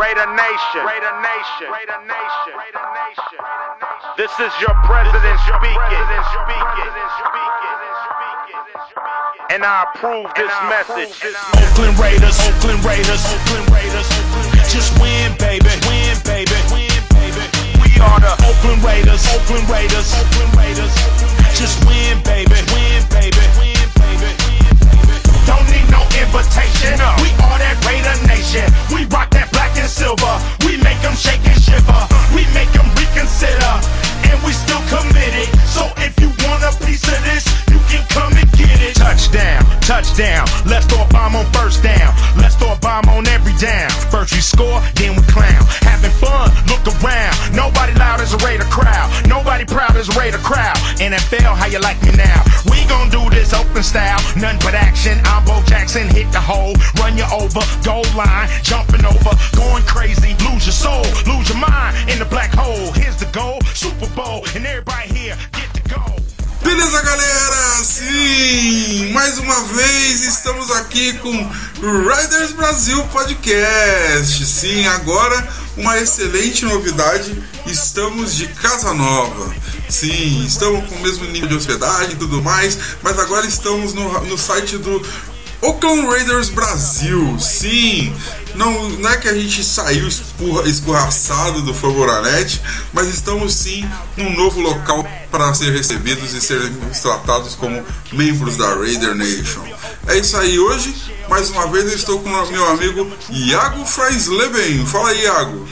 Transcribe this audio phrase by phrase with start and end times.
[0.00, 0.80] Raider Nation.
[0.80, 1.68] Raider Nation.
[1.68, 2.54] Raider Nation.
[2.56, 3.40] Raider Nation.
[4.16, 6.06] This is your president speaking.
[9.52, 11.12] And I approve this message.
[11.52, 14.08] Oakland Raiders, Oakland Raiders, Oakland Raiders.
[14.72, 17.44] Just win, baby, win, baby, win, baby.
[17.84, 20.96] We are the Oakland Raiders, Oakland Raiders, Oakland Raiders.
[21.52, 23.60] Just win, baby, win, baby, win, baby.
[23.60, 23.69] Don't
[26.20, 26.94] invitation.
[27.24, 28.68] We are that Raider Nation.
[28.92, 30.34] We rock that black and silver.
[30.68, 32.00] We make them shake and shiver.
[32.36, 33.74] We make them reconsider.
[34.28, 35.48] And we still committed.
[35.66, 37.49] So if you want a piece of this,
[38.08, 38.94] come and get it.
[38.94, 40.46] Touchdown, touchdown.
[40.66, 42.14] Let's throw a bomb on first down.
[42.36, 43.90] Let's throw a bomb on every down.
[44.10, 45.64] First we score, then we clown.
[45.82, 47.34] Having fun, look around.
[47.54, 49.08] Nobody loud as a Raider crowd.
[49.26, 50.76] Nobody proud as a Raider crowd.
[50.98, 52.42] NFL, how you like me now?
[52.70, 54.20] We gon' do this open style.
[54.36, 55.18] none but action.
[55.24, 60.34] I'm Bo Jackson, hit the hole, run you over, goal line, jumping over, going crazy,
[60.44, 62.92] lose your soul, lose your mind in the black hole.
[62.92, 66.29] Here's the goal, Super Bowl, and everybody here get to go.
[66.62, 67.84] Beleza, galera?
[67.84, 69.12] Sim!
[69.12, 71.30] Mais uma vez estamos aqui com
[71.80, 74.44] Riders Brasil Podcast.
[74.44, 77.42] Sim, agora uma excelente novidade.
[77.66, 79.54] Estamos de casa nova.
[79.88, 84.20] Sim, estamos com o mesmo nível de hospedagem e tudo mais, mas agora estamos no,
[84.26, 85.02] no site do
[85.62, 87.38] Oakland Raiders Brasil.
[87.40, 88.14] Sim,
[88.60, 92.60] não, não é que a gente saiu espurra, escorraçado do Favoranet,
[92.92, 98.74] mas estamos sim num novo local para ser recebidos e serem tratados como membros da
[98.74, 99.64] Raider Nation.
[100.06, 100.94] É isso aí, hoje,
[101.28, 104.84] mais uma vez, eu estou com meu amigo Iago Freisleben.
[104.84, 105.66] Fala aí, Iago.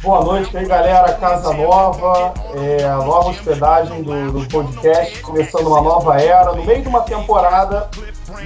[0.00, 1.12] Boa noite aí, galera.
[1.14, 6.82] Casa nova, é, a nova hospedagem do, do, podcast, começando uma nova era, no meio
[6.82, 7.90] de uma temporada,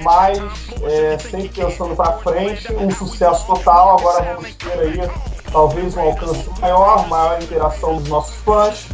[0.01, 0.39] mas
[0.81, 3.99] é, sempre pensando para frente, um sucesso total.
[3.99, 5.09] Agora vamos ter aí
[5.51, 8.87] talvez um alcance maior, maior interação dos nossos fãs.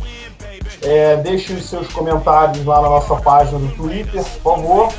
[0.81, 4.94] É, deixe os seus comentários lá na nossa página do Twitter, por favor.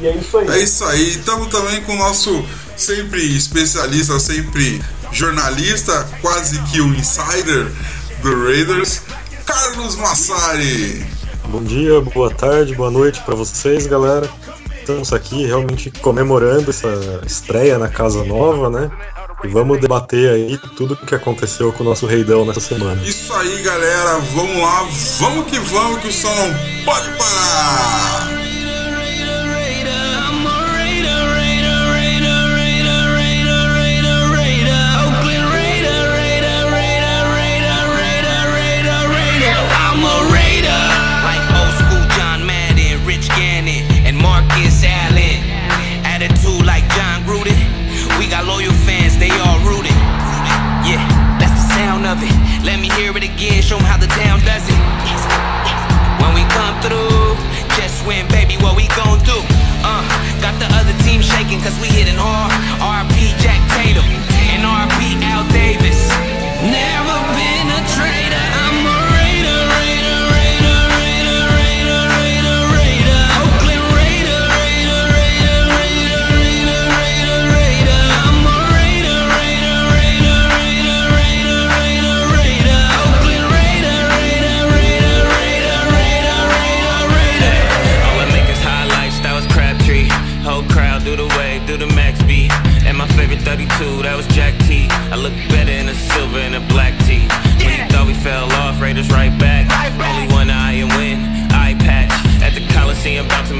[0.00, 0.48] E é isso aí.
[0.48, 1.10] É isso aí.
[1.10, 2.44] Estamos também com o nosso
[2.76, 4.82] sempre especialista, sempre
[5.14, 7.70] jornalista, quase que um insider
[8.20, 9.02] do Raiders,
[9.46, 11.06] Carlos Massari.
[11.48, 14.28] Bom dia, boa tarde, boa noite para vocês, galera.
[14.80, 18.90] Estamos aqui realmente comemorando essa estreia na casa nova, né?
[19.44, 23.00] E vamos debater aí tudo o que aconteceu com o nosso reidão nessa semana.
[23.02, 24.18] Isso aí, galera.
[24.34, 24.88] Vamos lá,
[25.20, 28.43] vamos que vamos, que o som não pode parar.
[53.74, 54.78] Show them how the town does it.
[56.22, 57.34] When we come through,
[57.76, 59.38] just win, baby, what we gon' do?
[59.82, 60.02] Uh,
[60.40, 62.52] got the other team shaking cause we hitting hard.
[62.78, 64.04] RP Jack Tatum
[64.54, 65.83] and RP Al Davis.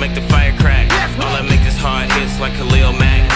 [0.08, 0.90] Make the fire crack.
[1.18, 3.33] All I make is hard hits like Khalil Mack.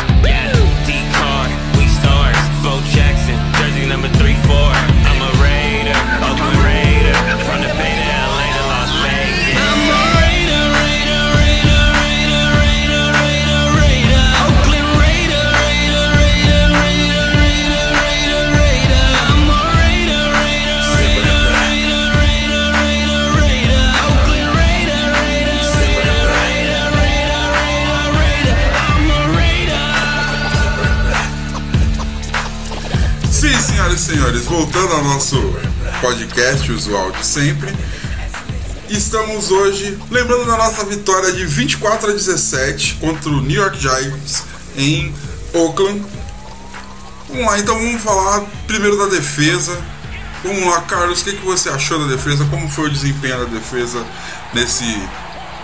[34.39, 35.37] Senhores, voltando ao nosso
[36.01, 37.73] podcast usual de sempre.
[38.89, 44.45] Estamos hoje lembrando da nossa vitória de 24 a 17 contra o New York Giants
[44.77, 45.15] em
[45.53, 46.05] Oakland.
[47.29, 49.79] Vamos lá, então vamos falar primeiro da defesa.
[50.43, 52.47] Vamos lá, Carlos, o que, que você achou da defesa?
[52.47, 54.05] Como foi o desempenho da defesa
[54.55, 54.85] nesse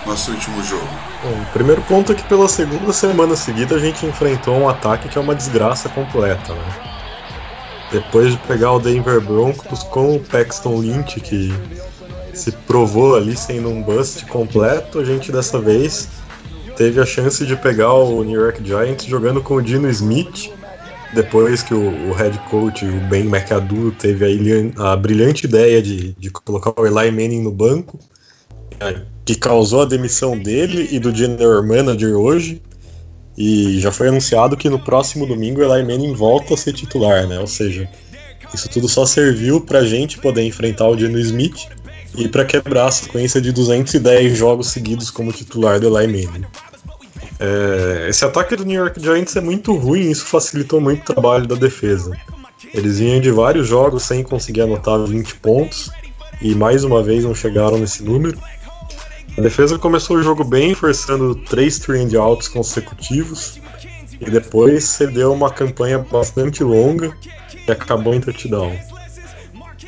[0.05, 0.89] nosso último jogo?
[1.23, 5.09] Bom, o primeiro ponto é que pela segunda semana seguida a gente enfrentou um ataque
[5.09, 6.94] que é uma desgraça completa, né?
[7.95, 11.55] Depois de pegar o Denver Broncos com o Paxton Lynch, que
[12.33, 16.09] se provou ali sendo um bust completo, a gente dessa vez
[16.77, 20.51] teve a chance de pegar o New York Giants jogando com o Dino Smith,
[21.15, 26.15] depois que o, o head coach, o Ben McAdoo, teve a, a brilhante ideia de,
[26.15, 28.01] de, colocar o Eli Manning no banco,
[29.25, 32.61] que causou a demissão dele e do general manager hoje.
[33.37, 37.39] E já foi anunciado que no próximo domingo Eli Manning volta a ser titular, né?
[37.41, 37.89] Ou seja,
[38.55, 41.67] isso tudo só serviu pra gente poder enfrentar o Dino Smith
[42.17, 46.47] e para quebrar a sequência de 210 jogos seguidos como titular do Eli Manning.
[47.41, 51.15] É, esse ataque do New York Giants é muito ruim e isso facilitou muito o
[51.15, 52.17] trabalho da defesa.
[52.73, 55.91] Eles vinham de vários jogos sem conseguir anotar 20 pontos
[56.41, 58.39] e mais uma vez não chegaram nesse número.
[59.37, 63.59] A defesa começou o jogo bem, forçando três trend outs consecutivos
[64.21, 67.13] e depois cedeu uma campanha bastante longa
[67.67, 68.77] e acabou em touchdown.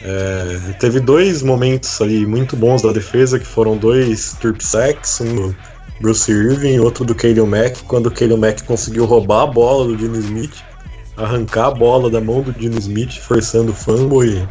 [0.03, 5.35] É, teve dois momentos ali muito bons da defesa, que foram dois turp sacks, um
[5.35, 5.57] do
[6.01, 9.87] Bruce Irving e outro do Kalen Mack, quando o Kalen Mack conseguiu roubar a bola
[9.87, 10.57] do Dino Smith,
[11.17, 14.45] arrancar a bola da mão do Dino Smith, forçando o fumble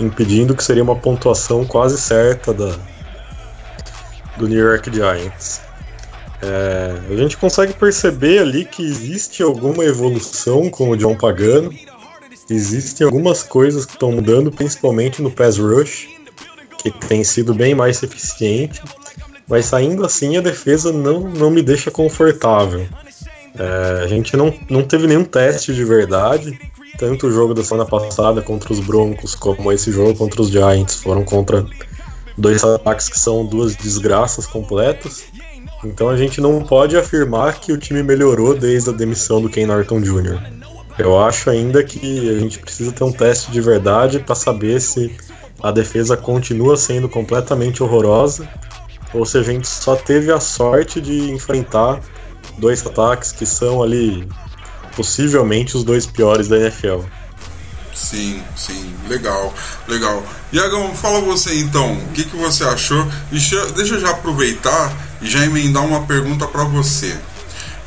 [0.00, 2.74] e impedindo que seria uma pontuação quase certa da,
[4.38, 5.60] do New York Giants.
[6.42, 11.72] É, a gente consegue perceber ali que existe alguma evolução com o John Pagano.
[12.48, 16.08] Existem algumas coisas que estão mudando, principalmente no pass rush,
[16.78, 18.80] que tem sido bem mais eficiente,
[19.48, 22.86] mas ainda assim a defesa não, não me deixa confortável.
[23.58, 26.58] É, a gente não, não teve nenhum teste de verdade,
[26.98, 30.96] tanto o jogo da semana passada contra os Broncos como esse jogo contra os Giants
[30.96, 31.66] foram contra
[32.36, 35.24] dois ataques que são duas desgraças completas.
[35.84, 39.66] Então a gente não pode afirmar que o time melhorou desde a demissão do Ken
[39.66, 40.40] Norton Jr.
[40.98, 45.14] Eu acho ainda que a gente precisa ter um teste de verdade para saber se
[45.62, 48.48] a defesa continua sendo completamente horrorosa
[49.12, 52.00] ou se a gente só teve a sorte de enfrentar
[52.58, 54.26] dois ataques que são ali
[54.94, 57.00] possivelmente os dois piores da NFL.
[57.94, 59.52] Sim, sim, legal,
[59.88, 60.22] legal.
[60.52, 63.06] Iagão, fala você então, o que, que você achou?
[63.30, 67.16] Deixa, deixa eu já aproveitar e já emendar uma pergunta para você.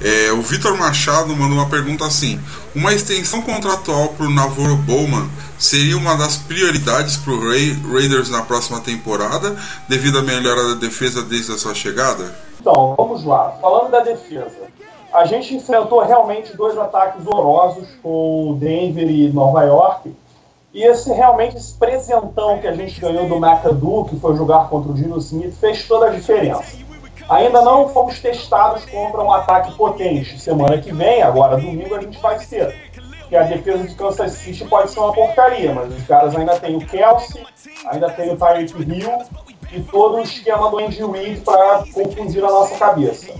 [0.01, 2.39] É, o Vitor Machado mandou uma pergunta assim:
[2.73, 8.29] uma extensão contratual para o Navarro Bowman seria uma das prioridades para o Ra Raiders
[8.29, 9.57] na próxima temporada,
[9.89, 12.33] devido à melhora da defesa desde a sua chegada?
[12.61, 13.57] Então, vamos lá.
[13.61, 14.69] Falando da defesa,
[15.13, 20.15] a gente enfrentou realmente dois ataques horrorosos com Denver e Nova York.
[20.73, 24.91] E esse realmente esse presentão que a gente ganhou do McAdoo, que foi jogar contra
[24.91, 26.77] o Dino Smith, fez toda a diferença.
[27.27, 30.39] Ainda não fomos testados contra um ataque potente.
[30.39, 32.89] Semana que vem, agora domingo, a gente vai ser.
[33.27, 36.75] Que a defesa de Kansas City pode ser uma porcaria, mas os caras ainda tem
[36.75, 37.45] o Kelsey,
[37.85, 39.19] ainda tem o Tyreek Hill
[39.71, 43.31] e todo o esquema do Andy Reid para confundir a nossa cabeça.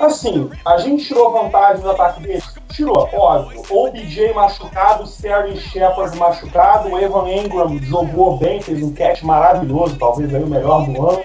[0.00, 2.51] Assim, a gente tirou vantagem do ataque deles?
[2.72, 3.62] Tirou, óbvio.
[3.70, 9.96] O BJ machucado, Sterling Shepard machucado, o Evan Engram jogou bem, fez um catch maravilhoso,
[9.98, 11.22] talvez aí o melhor do ano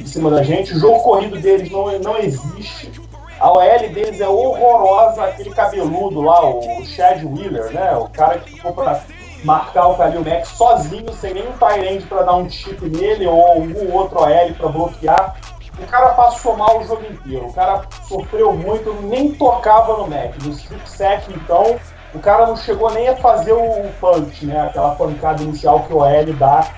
[0.00, 0.74] em cima da gente.
[0.74, 2.90] O jogo corrido deles não, não existe.
[3.38, 7.96] A OL deles é horrorosa, aquele cabeludo lá, o Chad Wheeler, né?
[7.96, 9.00] O cara que ficou pra
[9.44, 13.92] marcar o Kalil Mack sozinho, sem nenhum Tyrande para dar um chip nele ou algum
[13.92, 15.36] outro OL para bloquear.
[15.80, 17.46] O cara passou mal o jogo inteiro.
[17.46, 20.34] O cara sofreu muito, nem tocava no Mac.
[20.42, 21.78] No strip sack, então,
[22.14, 24.60] o cara não chegou nem a fazer o punch, né?
[24.60, 26.68] Aquela pancada inicial que o OL dá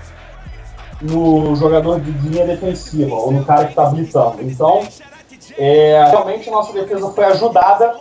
[1.00, 4.42] no jogador de linha defensiva, ou no cara que está habilitando.
[4.42, 4.86] Então,
[5.56, 7.96] é, realmente nossa defesa foi ajudada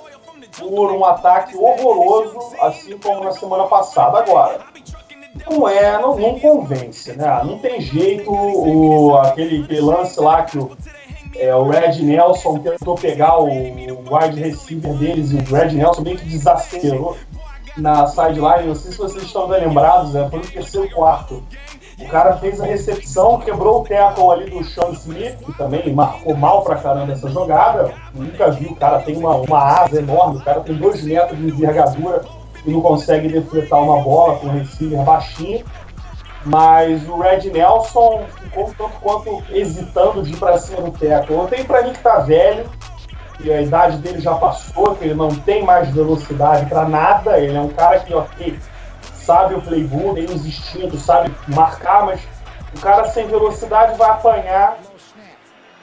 [0.57, 4.19] por um ataque horroroso, assim como na semana passada.
[4.19, 4.59] Agora,
[5.49, 7.41] não é, não, não convence, né?
[7.43, 10.71] Não tem jeito, o, aquele, lance lá que o,
[11.35, 16.01] é, o Red Nelson tentou pegar o, o wide receiver deles e o Red Nelson
[16.01, 17.15] meio que desacelerou
[17.77, 18.67] na sideline.
[18.67, 20.27] Não sei se vocês estão lembrados, né?
[20.29, 21.43] foi no terceiro quarto.
[21.99, 26.33] O cara fez a recepção, quebrou o tackle ali do Sean Smith, que também marcou
[26.33, 27.93] mal pra caramba essa jogada.
[28.13, 31.47] Nunca vi, o cara tem uma, uma asa enorme, o cara tem dois metros de
[31.47, 32.23] envergadura
[32.65, 35.65] não consegue defletar uma bola com o receiver baixinho.
[36.45, 41.35] Mas o Red Nelson ficou tanto quanto hesitando de ir pra cima do tackle.
[41.35, 42.65] Eu tenho pra mim que tá velho,
[43.37, 47.39] que a idade dele já passou, que ele não tem mais velocidade para nada.
[47.39, 48.57] Ele é um cara que, ok,
[49.13, 52.21] sabe o playbook, tem os instintos, sabe marcar, mas
[52.75, 54.77] o cara sem velocidade vai apanhar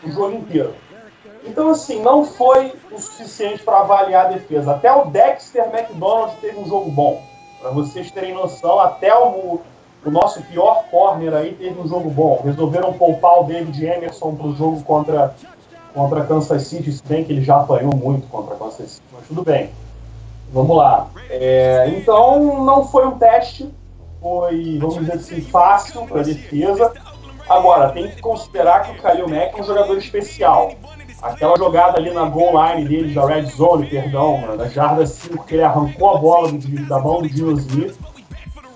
[0.03, 0.75] o jogo inteiro.
[1.47, 4.73] Então, assim, não foi o suficiente para avaliar a defesa.
[4.73, 7.23] Até o Dexter McDonald teve um jogo bom.
[7.61, 9.61] Para vocês terem noção, até o,
[10.05, 12.41] o nosso pior corner aí teve um jogo bom.
[12.45, 15.35] Resolveram poupar o David Emerson para o jogo contra,
[15.95, 19.43] contra Kansas City, se bem que ele já apanhou muito contra Kansas City, mas tudo
[19.43, 19.71] bem.
[20.53, 21.09] Vamos lá.
[21.31, 23.69] É, então, não foi um teste,
[24.21, 26.93] foi, vamos dizer assim, fácil para a defesa.
[27.49, 30.73] Agora, tem que considerar que o Khalil Mack é um jogador especial.
[31.23, 35.55] Aquela jogada ali na goal line dele, da red zone, perdão, na jarda 5, que
[35.55, 36.53] ele arrancou a bola
[36.89, 37.99] da mão do Dino Smith,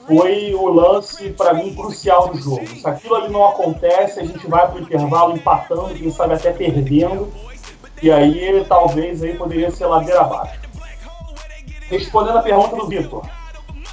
[0.06, 2.66] foi o lance, para mim, crucial do jogo.
[2.66, 6.50] Se aquilo ali não acontece, a gente vai para o intervalo empatando, quem sabe até
[6.52, 7.32] perdendo,
[8.02, 10.58] e aí talvez aí poderia ser ladeira abaixo.
[11.88, 13.22] Respondendo a pergunta do Vitor,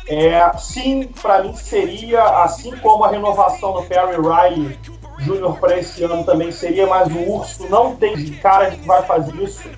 [0.08, 4.80] é, sim, para mim seria, assim como a renovação do Perry Riley
[5.20, 9.36] Júnior para esse ano também seria, mas o Urso não tem cara que vai fazer
[9.36, 9.70] isso.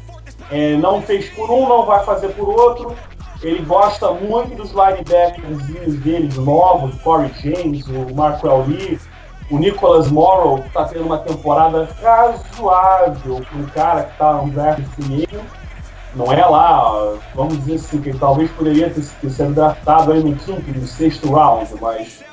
[0.51, 2.96] É, não fez por um, não vai fazer por outro.
[3.41, 9.00] Ele gosta muito dos linebackers deles novos, Corey James, o Marquel Lee,
[9.50, 14.50] o Nicholas Morrow, que está tendo uma temporada razoável para um cara que está um
[14.50, 15.41] draft meio
[16.15, 20.24] não é lá, vamos dizer assim, que ele talvez poderia ter, ter sido draftado aí
[20.24, 22.24] no quinto, no sexto round, mas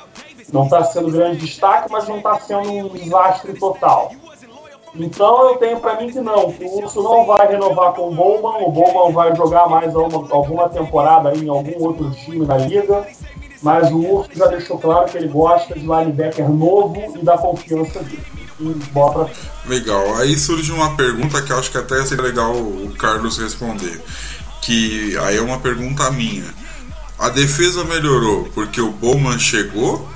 [0.51, 4.11] não está sendo grande destaque, mas não está sendo um desastre total.
[4.95, 8.15] Então eu tenho para mim que não, que o Urso não vai renovar com o
[8.15, 13.05] Bowman, o Bowman vai jogar mais alguma, temporada em algum outro time da liga,
[13.61, 17.99] mas o Urso já deixou claro que ele gosta de linebacker novo e da confiança
[17.99, 18.23] dele.
[19.67, 20.15] Legal.
[20.15, 24.01] Aí surge uma pergunta que acho que até seria legal o Carlos responder.
[24.63, 26.45] Que aí é uma pergunta minha.
[27.19, 30.07] A defesa melhorou porque o Bowman chegou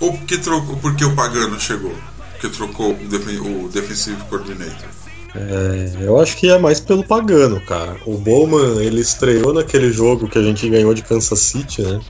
[0.00, 1.94] ou porque, trocou, porque o Pagano chegou?
[2.32, 4.88] Porque trocou o defensive coordinator?
[5.34, 7.96] É, eu acho que é mais pelo Pagano, cara.
[8.06, 12.00] O Bowman, ele estreou naquele jogo que a gente ganhou de Kansas City, né?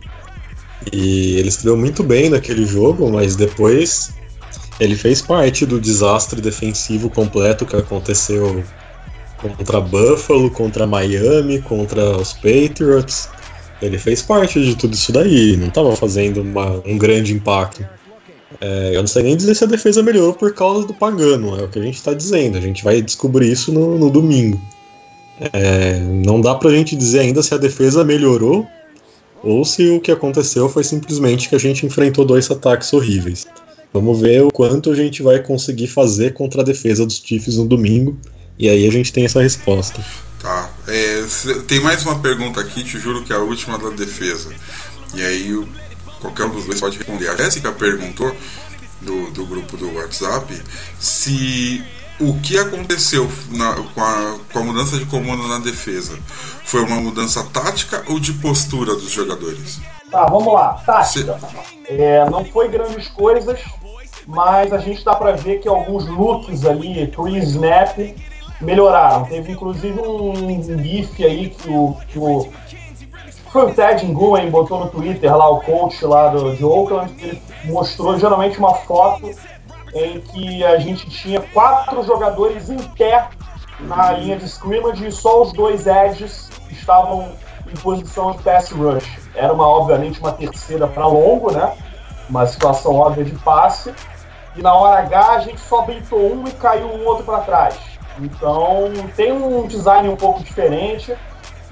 [0.93, 4.13] E ele estreou muito bem naquele jogo, mas depois
[4.79, 8.63] ele fez parte do desastre defensivo completo que aconteceu
[9.39, 13.29] contra Buffalo, contra Miami, contra os Patriots.
[13.81, 17.87] Ele fez parte de tudo isso daí, não estava fazendo uma, um grande impacto.
[18.61, 21.63] É, eu não sei nem dizer se a defesa melhorou por causa do Pagano, é
[21.63, 22.59] o que a gente está dizendo.
[22.59, 24.61] A gente vai descobrir isso no, no domingo.
[25.53, 28.67] É, não dá pra gente dizer ainda se a defesa melhorou
[29.43, 33.47] ou se o que aconteceu foi simplesmente que a gente enfrentou dois ataques horríveis.
[33.93, 37.67] Vamos ver o quanto a gente vai conseguir fazer contra a defesa dos Chiefs no
[37.67, 38.19] domingo.
[38.59, 40.05] E aí a gente tem essa resposta.
[40.43, 40.71] Tá.
[40.89, 41.25] É,
[41.67, 44.51] tem mais uma pergunta aqui, te juro que é a última da defesa.
[45.15, 45.69] E aí
[46.21, 47.29] qualquer um dos dois pode responder.
[47.29, 48.35] A Jéssica perguntou
[49.01, 50.61] do, do grupo do WhatsApp
[50.99, 51.85] se
[52.21, 56.19] o que aconteceu na, com, a, com a mudança de comando na defesa
[56.65, 59.81] foi uma mudança tática ou de postura dos jogadores?
[60.11, 60.83] Tá, vamos lá.
[60.85, 61.39] Tática.
[61.87, 63.61] É, não foi grandes coisas,
[64.27, 67.99] mas a gente dá para ver que alguns looks ali, pre-snap,
[68.61, 69.25] melhoraram.
[69.25, 72.49] Teve inclusive um, GIF aí que o, que o
[73.51, 77.43] foi o Ted Nguyen botou no Twitter lá, o coach lá do, de Oakland, ele
[77.65, 79.31] mostrou geralmente uma foto
[79.95, 83.29] em que a gente tinha quatro jogadores em pé
[83.81, 87.33] na linha de scrimmage e só os dois edges estavam
[87.67, 89.07] em posição de pass rush.
[89.35, 91.73] Era uma, obviamente, uma terceira para longo, né?
[92.29, 93.95] Uma situação óbvia de passe
[94.57, 97.98] e na hora H a gente só beitou um e caiu um outro para trás.
[98.21, 101.15] Então tem um design um pouco diferente,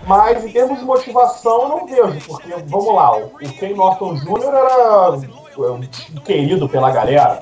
[0.06, 4.44] mas em termos de motivação eu não vejo, porque vamos lá, o Ken Norton Jr.
[4.44, 7.40] era é, querido pela galera.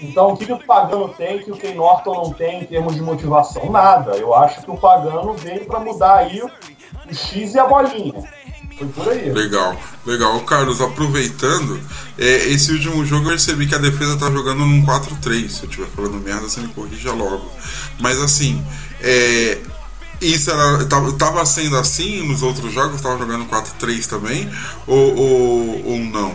[0.00, 2.94] Então o que, que o Pagano tem que o Ken Norton não tem em termos
[2.94, 3.70] de motivação?
[3.70, 4.16] Nada.
[4.16, 6.50] Eu acho que o Pagano veio para mudar aí o
[7.14, 8.22] X e a bolinha.
[9.32, 10.40] Legal, legal.
[10.40, 11.80] Carlos, aproveitando,
[12.18, 15.48] é, esse último jogo eu percebi que a defesa tá jogando num 4-3.
[15.48, 17.48] Se eu estiver falando merda, você me corrija logo.
[18.00, 18.64] Mas assim,
[19.00, 19.58] é,
[20.20, 23.00] isso era, tava sendo assim nos outros jogos?
[23.00, 24.50] Tava jogando 4-3 também?
[24.86, 26.34] Ou, ou, ou não?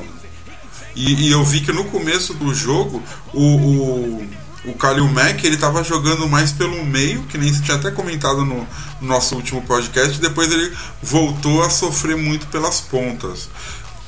[0.96, 3.01] E, e, eu vi que no começo do jogo
[3.34, 4.27] o, o
[4.69, 8.45] o Kalil Mack ele estava jogando mais pelo meio, que nem você tinha até comentado
[8.45, 8.67] no,
[9.01, 10.71] no nosso último podcast, depois ele
[11.01, 13.49] voltou a sofrer muito pelas pontas.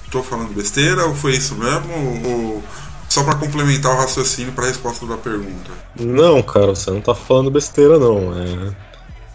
[0.05, 1.93] Estou falando besteira ou foi isso mesmo?
[2.25, 2.63] Ou,
[3.07, 5.71] só para complementar o raciocínio para a resposta da pergunta?
[5.99, 8.33] Não, cara, você não está falando besteira não.
[8.37, 8.91] É...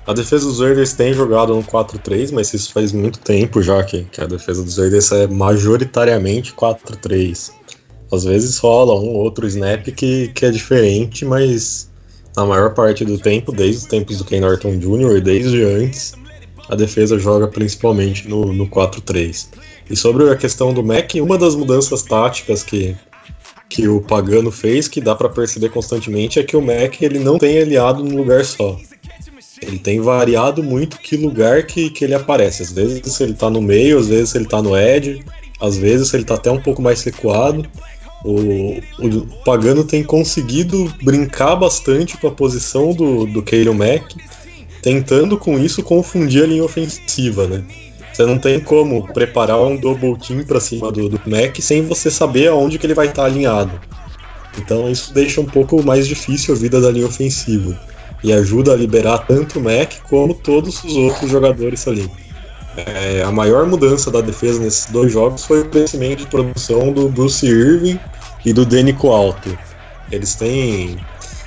[0.06, 4.04] A defesa dos Raiders tem jogado no 4-3, mas isso faz muito tempo já que,
[4.04, 7.50] que a defesa dos Raiders é majoritariamente 4-3.
[8.12, 11.90] Às vezes rola um outro snap que, que é diferente, mas
[12.36, 16.14] na maior parte do tempo, desde os tempos do Ken Norton Jr., desde antes,
[16.68, 19.48] a defesa joga principalmente no, no 4-3.
[19.88, 22.96] E sobre a questão do Mac, uma das mudanças táticas que,
[23.68, 27.38] que o Pagano fez, que dá para perceber constantemente, é que o Mac ele não
[27.38, 28.78] tem aliado num lugar só.
[29.62, 32.62] Ele tem variado muito que lugar que, que ele aparece.
[32.62, 35.24] Às vezes ele tá no meio, às vezes ele tá no edge,
[35.60, 37.66] às vezes ele tá até um pouco mais recuado.
[38.24, 44.02] O, o Pagano tem conseguido brincar bastante com a posição do, do Keiro Mac,
[44.82, 47.64] tentando com isso confundir a linha ofensiva, né?
[48.12, 52.10] Você não tem como preparar um double team para cima do, do Mac sem você
[52.10, 53.78] saber aonde que ele vai estar tá alinhado.
[54.58, 57.78] Então isso deixa um pouco mais difícil a vida da linha ofensiva
[58.24, 62.10] e ajuda a liberar tanto o Mac como todos os outros jogadores ali.
[62.76, 67.08] É, a maior mudança da defesa nesses dois jogos foi o crescimento de produção do
[67.08, 67.98] Bruce Irving
[68.44, 69.56] e do Denico Alto.
[70.12, 70.98] Eles têm,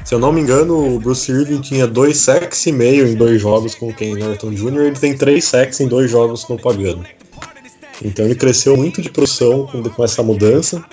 [0.04, 3.42] se eu não me engano, o Bruce Irving tinha dois sacks e meio em dois
[3.42, 4.82] jogos com o Ken Norton Jr.
[4.82, 7.06] Ele tem três sacks em dois jogos com o Pagano.
[8.04, 10.84] Então ele cresceu muito de produção com, com essa mudança.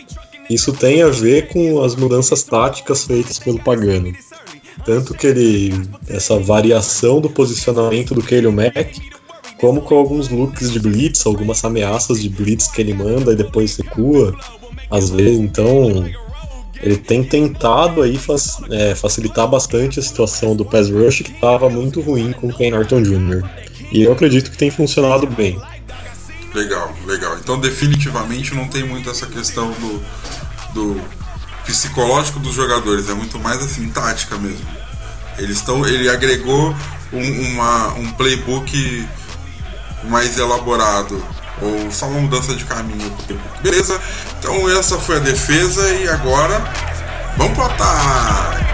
[0.51, 4.13] Isso tem a ver com as mudanças táticas feitas pelo Pagano.
[4.85, 5.75] Tanto que ele.
[6.09, 9.01] essa variação do posicionamento do Kelly Mack,
[9.59, 13.77] como com alguns looks de blitz, algumas ameaças de blitz que ele manda e depois
[13.77, 14.35] recua,
[14.91, 16.05] às vezes, então
[16.83, 18.19] ele tem tentado aí
[18.71, 22.71] é, facilitar bastante a situação do pass rush que estava muito ruim com o Ken
[22.71, 23.43] Norton Jr.
[23.91, 25.61] E eu acredito que tem funcionado bem.
[26.55, 27.37] Legal, legal.
[27.39, 30.03] Então definitivamente não tem muito essa questão do,
[30.75, 31.01] do
[31.65, 34.67] psicológico dos jogadores, é muito mais assim, tática mesmo.
[35.39, 36.75] Eles estão, ele agregou
[37.13, 39.07] um, uma, um playbook
[40.09, 41.23] mais elaborado
[41.61, 43.13] ou só uma mudança de caminho.
[43.63, 44.01] Beleza?
[44.39, 46.63] Então essa foi a defesa e agora
[47.37, 48.67] vamos pro ataque.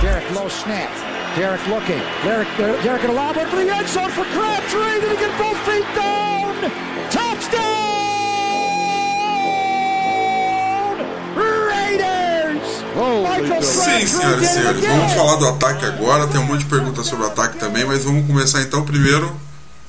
[0.00, 0.90] Derek low snap.
[1.36, 2.00] Derek looking.
[2.22, 5.00] Derek, Derek at a lob for the end zone for Crabtree.
[5.00, 6.70] Did he get both feet down?
[7.10, 7.84] Touchdown!
[13.60, 16.26] Sim, senhoras e senhores, vamos falar do ataque agora.
[16.28, 19.34] Tem um monte de perguntas sobre o ataque também, mas vamos começar então primeiro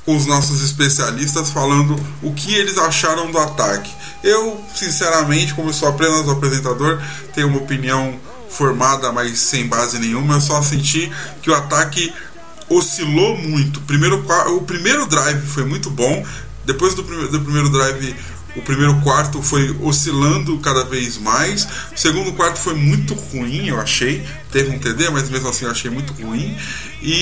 [0.05, 3.91] com os nossos especialistas falando o que eles acharam do ataque.
[4.23, 7.01] Eu, sinceramente, como sou apenas o apresentador,
[7.33, 10.35] tenho uma opinião formada, mas sem base nenhuma.
[10.35, 12.13] Eu só senti que o ataque
[12.69, 13.81] oscilou muito.
[13.81, 14.23] Primeiro,
[14.55, 16.25] o primeiro drive foi muito bom.
[16.63, 18.15] Depois do, do primeiro drive,
[18.55, 21.67] o primeiro quarto foi oscilando cada vez mais.
[21.93, 24.25] O segundo quarto foi muito ruim, eu achei.
[24.51, 26.57] Teve um TD, mas mesmo assim eu achei muito ruim.
[27.01, 27.13] E,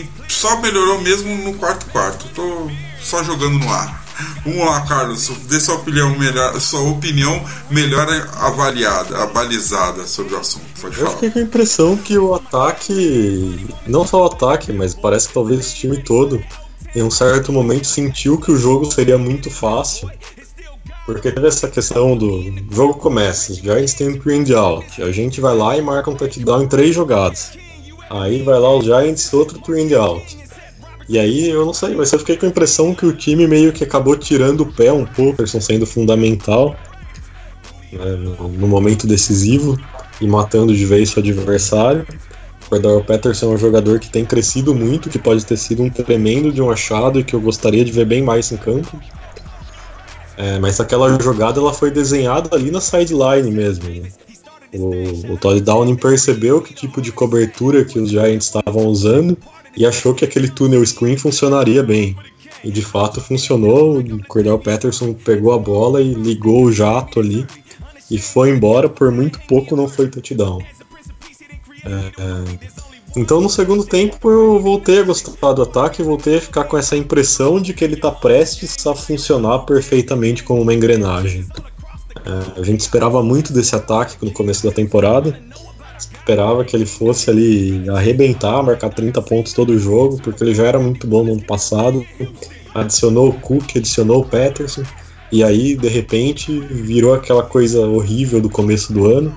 [0.00, 2.26] e só melhorou mesmo no quarto quarto.
[2.34, 4.06] Tô só jogando no ar.
[4.44, 10.64] Vamos lá, Carlos, dê sua opinião melhor, sua opinião melhor avaliada, abalizada sobre o assunto.
[10.80, 11.10] Pode falar.
[11.10, 15.34] Eu fiquei com a impressão que o ataque, não só o ataque, mas parece que
[15.34, 16.42] talvez o time todo,
[16.96, 20.10] em um certo momento sentiu que o jogo seria muito fácil
[21.08, 25.40] porque teve essa questão do jogo começa, os Giants tem um three out, a gente
[25.40, 27.52] vai lá e marca um touchdown em três jogadas.
[28.10, 30.36] Aí vai lá os Giants, outro three out.
[31.08, 33.72] E aí, eu não sei, mas eu fiquei com a impressão que o time meio
[33.72, 36.76] que acabou tirando o pé um pouco, Peterson sendo fundamental
[37.90, 39.80] né, no, no, momento decisivo
[40.20, 42.06] e matando de vez seu adversário.
[42.66, 45.88] O Cordell Patterson é um jogador que tem crescido muito, que pode ter sido um
[45.88, 49.00] tremendo de um achado e que eu gostaria de ver bem mais em campo.
[50.38, 53.88] É, mas aquela jogada ela foi desenhada ali na sideline mesmo.
[53.88, 54.08] Né?
[54.72, 59.36] O, o Todd Downing percebeu que tipo de cobertura que os Giants estavam usando
[59.76, 62.16] e achou que aquele tunnel screen funcionaria bem.
[62.62, 63.98] E de fato funcionou.
[63.98, 67.44] O Cordell Patterson pegou a bola e ligou o jato ali
[68.08, 68.88] e foi embora.
[68.88, 70.62] Por muito pouco não foi touchdown.
[71.84, 72.87] É, é
[73.18, 76.96] então no segundo tempo eu voltei a gostar do ataque, voltei a ficar com essa
[76.96, 81.46] impressão de que ele está prestes a funcionar perfeitamente como uma engrenagem.
[82.24, 85.38] É, a gente esperava muito desse ataque no começo da temporada,
[85.98, 90.78] esperava que ele fosse ali arrebentar, marcar 30 pontos todo jogo, porque ele já era
[90.78, 92.04] muito bom no ano passado.
[92.74, 94.82] Adicionou o Cook, adicionou o Patterson,
[95.32, 99.34] e aí de repente virou aquela coisa horrível do começo do ano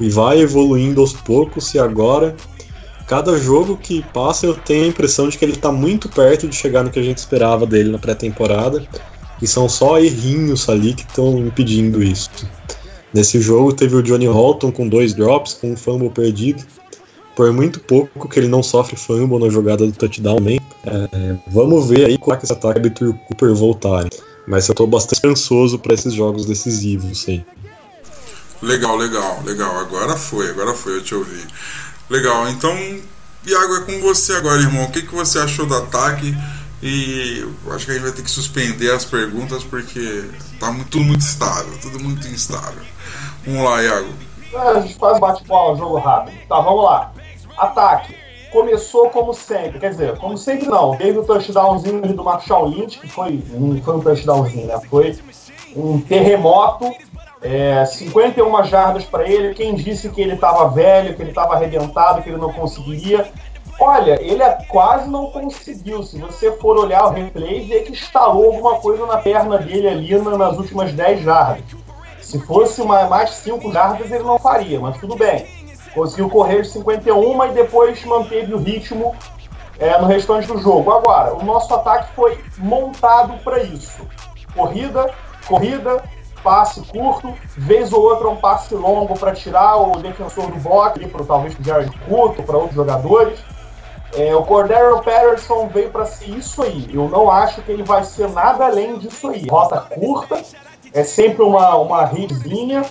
[0.00, 2.36] e vai evoluindo aos poucos e agora
[3.06, 6.56] cada jogo que passa eu tenho a impressão de que ele está muito perto de
[6.56, 8.86] chegar no que a gente esperava dele na pré-temporada.
[9.40, 12.30] E são só errinhos ali que estão impedindo isso.
[13.12, 16.64] Nesse jogo teve o Johnny Holton com dois drops, com um fumble perdido.
[17.34, 20.58] Por muito pouco que ele não sofre fumble na jogada do touchdown nem.
[20.86, 24.08] É, vamos ver aí como é que esse ataque do Cooper voltar.
[24.46, 27.44] Mas eu estou bastante ansioso para esses jogos decisivos, sim.
[28.62, 29.76] Legal, legal, legal.
[29.78, 31.42] Agora foi, agora foi, eu te ouvi.
[32.08, 32.72] Legal, então,
[33.44, 34.84] Iago, é com você agora, irmão.
[34.84, 36.36] O que, que você achou do ataque?
[36.82, 41.04] E acho que a gente vai ter que suspender as perguntas porque tá muito, tudo
[41.04, 42.82] muito estável, tudo muito instável.
[43.44, 44.08] Vamos lá, Iago.
[44.52, 46.38] É, a gente faz bate-bola, jogo rápido.
[46.48, 47.12] Tá, vamos lá.
[47.56, 48.14] Ataque.
[48.52, 50.96] Começou como sempre, quer dizer, como sempre não.
[50.96, 53.42] Teve o touchdownzinho do Marshall Lynch, que foi,
[53.84, 54.80] foi um touchdownzinho, né?
[54.88, 55.18] Foi
[55.74, 56.92] um terremoto.
[57.48, 59.54] É, 51 jardas para ele.
[59.54, 63.30] Quem disse que ele estava velho, que ele estava arrebentado, que ele não conseguiria?
[63.78, 66.02] Olha, ele é, quase não conseguiu.
[66.02, 70.18] Se você for olhar o replay, vê que instalou alguma coisa na perna dele ali
[70.18, 71.62] nas últimas 10 jardas.
[72.20, 75.46] Se fosse uma, mais 5 jardas, ele não faria, mas tudo bem.
[75.94, 79.14] Conseguiu correr de 51 e depois manteve o ritmo
[79.78, 80.90] é, no restante do jogo.
[80.90, 84.04] Agora, o nosso ataque foi montado para isso.
[84.52, 85.14] Corrida,
[85.46, 86.02] corrida,
[86.46, 91.24] passe curto, vez ou outra um passe longo para tirar o defensor do bloco, para
[91.24, 93.40] talvez para o Jared Curto, para outros jogadores.
[94.14, 96.88] É, o Cordero Patterson veio para ser isso aí.
[96.94, 99.44] Eu não acho que ele vai ser nada além disso aí.
[99.50, 100.40] Rota curta,
[100.92, 102.84] é sempre uma, uma hitzinha,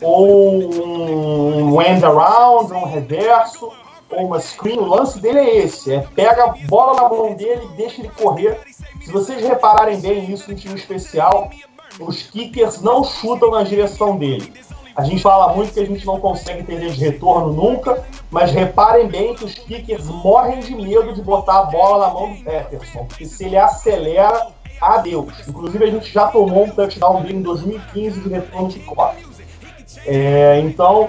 [0.00, 3.72] ou um end around, um reverso,
[4.08, 4.78] ou uma screen.
[4.78, 8.10] O lance dele é esse: é pega a bola na mão dele e deixa ele
[8.10, 8.60] correr.
[9.02, 11.50] Se vocês repararem bem isso no time especial,
[12.00, 14.52] os kickers não chutam na direção dele.
[14.96, 19.06] A gente fala muito que a gente não consegue entender de retorno nunca, mas reparem
[19.06, 23.04] bem que os kickers morrem de medo de botar a bola na mão do Peterson,
[23.06, 24.48] porque se ele acelera,
[24.80, 25.32] adeus.
[25.46, 29.24] Inclusive, a gente já tomou um touchdown em 2015 de retorno de corte.
[30.06, 31.08] É, então,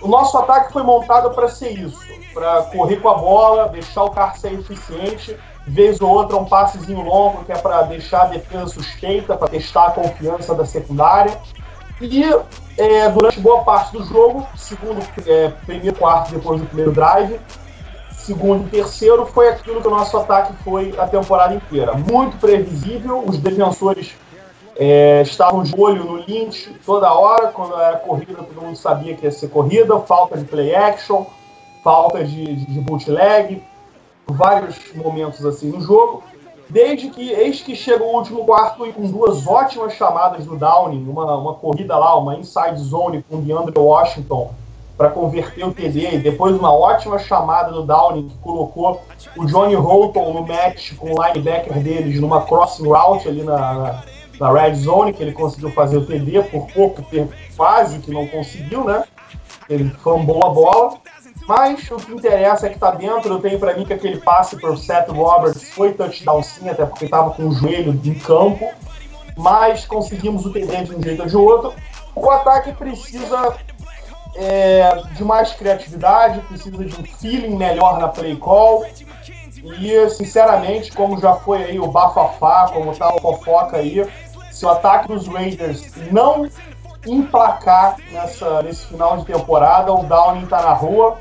[0.00, 1.98] o nosso ataque foi montado para ser isso,
[2.32, 5.36] para correr com a bola, deixar o carro ser eficiente,
[5.68, 9.86] vez ou outra um passezinho longo que é para deixar a defesa suspeita, para testar
[9.86, 11.38] a confiança da secundária.
[12.00, 12.22] E
[12.76, 17.38] é, durante boa parte do jogo, segundo, é, primeiro quarto depois do primeiro drive,
[18.10, 21.94] segundo e terceiro, foi aquilo que o nosso ataque foi a temporada inteira.
[21.94, 24.14] Muito previsível, os defensores
[24.76, 29.24] é, estavam de olho no Lynch toda hora, quando era corrida, todo mundo sabia que
[29.24, 31.26] ia ser corrida, falta de play action,
[31.82, 33.62] falta de, de, de bootleg,
[34.30, 36.22] vários momentos assim no jogo.
[36.68, 41.08] Desde que, eis que chega o último quarto e com duas ótimas chamadas do Downing,
[41.08, 44.52] uma, uma corrida lá, uma inside zone com o DeAndre Washington
[44.98, 49.00] para converter o TD, e depois uma ótima chamada do Downing que colocou
[49.36, 54.04] o Johnny Holton no match com o linebacker deles numa crossing route ali na, na,
[54.40, 57.02] na red zone, que ele conseguiu fazer o TD, por pouco,
[57.56, 59.04] quase que não conseguiu, né?
[59.70, 60.98] Ele fambou a bola.
[61.48, 63.32] Mas o que interessa é que tá dentro.
[63.32, 67.06] Eu tenho para mim que aquele passe pro Seth Roberts foi touchdown sim, até porque
[67.06, 68.70] estava com o joelho em campo.
[69.34, 71.72] Mas conseguimos o TD de um jeito ou de outro.
[72.14, 73.56] O ataque precisa
[74.34, 78.84] é, de mais criatividade, precisa de um feeling melhor na play call.
[79.62, 84.06] E, sinceramente, como já foi aí o bafafá, como tá o fofoca aí,
[84.52, 86.46] se o ataque dos Raiders não
[87.06, 91.16] emplacar nessa, nesse final de temporada, o Downing tá na rua.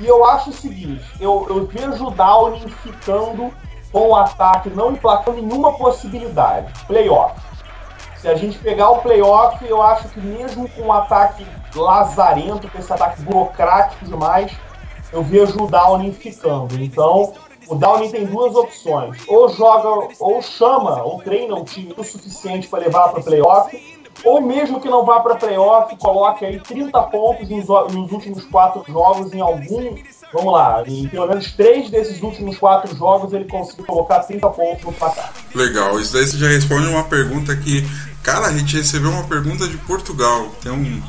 [0.00, 3.52] E eu acho o seguinte, eu, eu vejo o Downing ficando
[3.92, 6.72] com o ataque, não emplacando nenhuma possibilidade.
[6.86, 7.40] Playoff.
[8.16, 12.78] Se a gente pegar o playoff, eu acho que mesmo com um ataque lazarento, com
[12.78, 14.50] esse ataque burocrático demais,
[15.12, 16.74] eu vejo o Downing ficando.
[16.82, 17.34] Então,
[17.68, 19.22] o Downing tem duas opções.
[19.28, 24.40] Ou joga, ou chama, ou treina um time o suficiente para levar para playoff, ou
[24.40, 29.40] mesmo que não vá para playoff, coloque aí 30 pontos nos, últimos quatro jogos em
[29.40, 29.96] algum.
[30.32, 34.84] Vamos lá, em pelo menos três desses últimos quatro jogos ele conseguiu colocar 30 pontos
[34.84, 35.32] no placar.
[35.54, 37.84] Legal, isso daí você já responde uma pergunta que.
[38.22, 40.48] Cara, a gente recebeu uma pergunta de Portugal.
[40.62, 41.02] Tem um,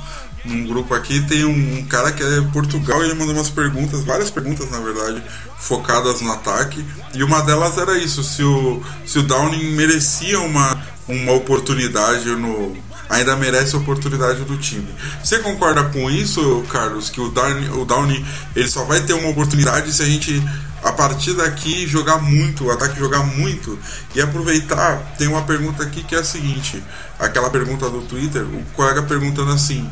[0.45, 4.03] um grupo aqui, tem um, um cara que é Portugal e ele mandou umas perguntas,
[4.03, 5.23] várias perguntas na verdade,
[5.57, 6.85] focadas no ataque.
[7.13, 12.75] E uma delas era isso: se o, se o Downing merecia uma, uma oportunidade no,
[13.09, 14.87] ainda merece a oportunidade do time.
[15.23, 17.09] Você concorda com isso, Carlos?
[17.09, 20.41] Que o Downey, o Downey ele só vai ter uma oportunidade se a gente
[20.83, 23.77] a partir daqui jogar muito, o ataque jogar muito
[24.13, 25.15] e aproveitar.
[25.17, 26.81] Tem uma pergunta aqui que é a seguinte:
[27.19, 29.89] aquela pergunta do Twitter, o colega perguntando assim: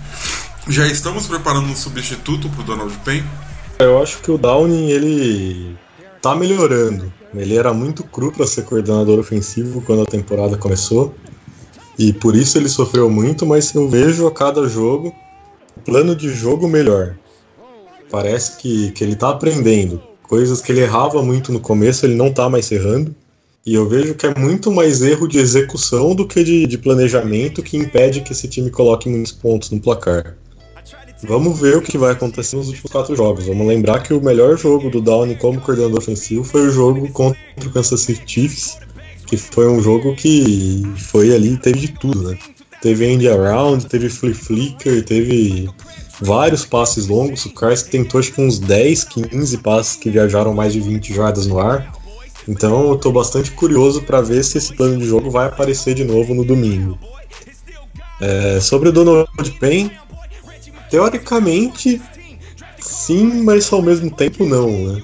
[0.67, 3.28] já estamos preparando um substituto para o Donald Payne?
[3.80, 5.78] Eu acho que o Downing ele
[6.24, 7.12] tá melhorando.
[7.36, 11.14] Ele era muito cru para ser coordenador ofensivo quando a temporada começou.
[12.00, 15.14] E por isso ele sofreu muito, mas eu vejo a cada jogo
[15.84, 17.18] plano de jogo melhor.
[18.10, 20.02] Parece que, que ele tá aprendendo.
[20.22, 23.14] Coisas que ele errava muito no começo, ele não tá mais errando.
[23.66, 27.62] E eu vejo que é muito mais erro de execução do que de, de planejamento
[27.62, 30.38] que impede que esse time coloque muitos pontos no placar.
[31.26, 33.48] Vamos ver o que vai acontecer nos últimos quatro jogos.
[33.48, 37.40] Vamos lembrar que o melhor jogo do Downey como coordenador ofensivo foi o jogo contra
[37.66, 38.78] o Kansas City Chiefs,
[39.26, 42.38] que foi um jogo que foi ali, teve de tudo, né?
[42.82, 45.70] Teve end around, teve flip flicker, teve
[46.20, 47.46] vários passes longos.
[47.46, 51.48] O Carson tentou acho que uns 10, 15 passes que viajaram mais de 20 jardas
[51.48, 51.94] no ar.
[52.48, 56.04] Então eu tô bastante curioso para ver se esse plano de jogo vai aparecer de
[56.04, 57.00] novo no domingo.
[58.20, 59.28] É, sobre o Donald
[59.60, 59.92] Payne,
[60.94, 62.00] teoricamente
[62.80, 65.02] sim, mas ao mesmo tempo não, né?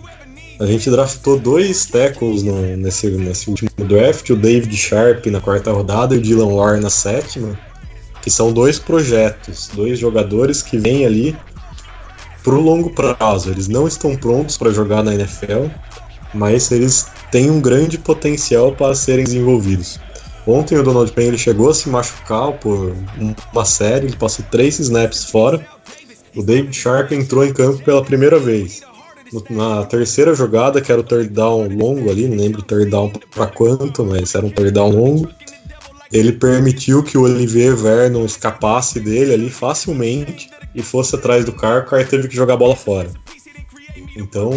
[0.60, 5.71] A gente draftou dois tackles no, nesse, nesse último draft, o David Sharp na quarta
[5.71, 7.58] rodada e o Dylan Warren na sétima,
[8.21, 11.36] que são dois projetos, dois jogadores que vêm ali
[12.43, 13.49] pro longo prazo.
[13.49, 15.69] Eles não estão prontos para jogar na NFL,
[16.36, 19.99] mas eles têm um grande potencial para serem desenvolvidos.
[20.47, 22.95] Ontem o Donald Payne ele chegou a se machucar por
[23.54, 25.65] uma série, ele passou três snaps fora.
[26.36, 28.82] O David Sharp entrou em campo pela primeira vez
[29.49, 33.12] na terceira jogada, que era o third down longo ali, não lembro o third down
[33.32, 35.30] para quanto, mas era um third down longo.
[36.12, 41.82] Ele permitiu que o Olivier Vernon escapasse dele ali facilmente e fosse atrás do cara,
[41.82, 43.10] o cara teve que jogar a bola fora.
[44.17, 44.52] Então,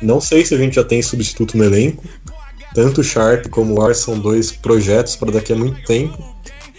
[0.00, 2.02] não sei se a gente já tem substituto no elenco.
[2.74, 6.16] Tanto Sharp como o Ar são dois projetos para daqui a muito tempo.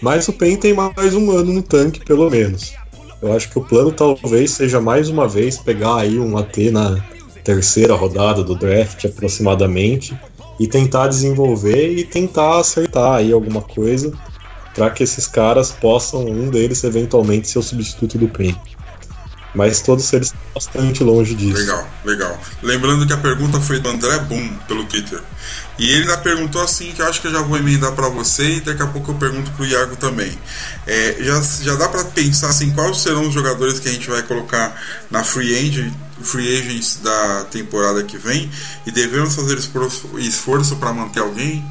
[0.02, 2.74] Mas o Pen tem mais um ano no tanque, pelo menos.
[3.22, 7.02] Eu acho que o plano talvez seja mais uma vez pegar aí um AT na
[7.42, 10.18] terceira rodada do draft aproximadamente
[10.58, 14.12] e tentar desenvolver e tentar acertar aí alguma coisa
[14.74, 18.54] para que esses caras possam, um deles eventualmente ser o substituto do Pen.
[19.54, 21.58] Mas todos eles estão bastante longe disso.
[21.58, 22.40] Legal, legal.
[22.62, 25.20] Lembrando que a pergunta foi do André Boom pelo Twitter.
[25.78, 28.56] E ele ainda perguntou assim, que eu acho que eu já vou emendar para você
[28.56, 30.36] e daqui a pouco eu pergunto pro Iago também.
[30.86, 34.22] É, já, já dá para pensar assim, quais serão os jogadores que a gente vai
[34.22, 38.50] colocar na free agent, free agents da temporada que vem
[38.86, 39.58] e devemos fazer
[40.18, 41.64] esforço para manter alguém?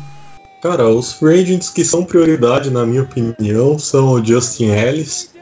[0.62, 5.33] Cara, os free agents que são prioridade, na minha opinião, são o Justin Ellis,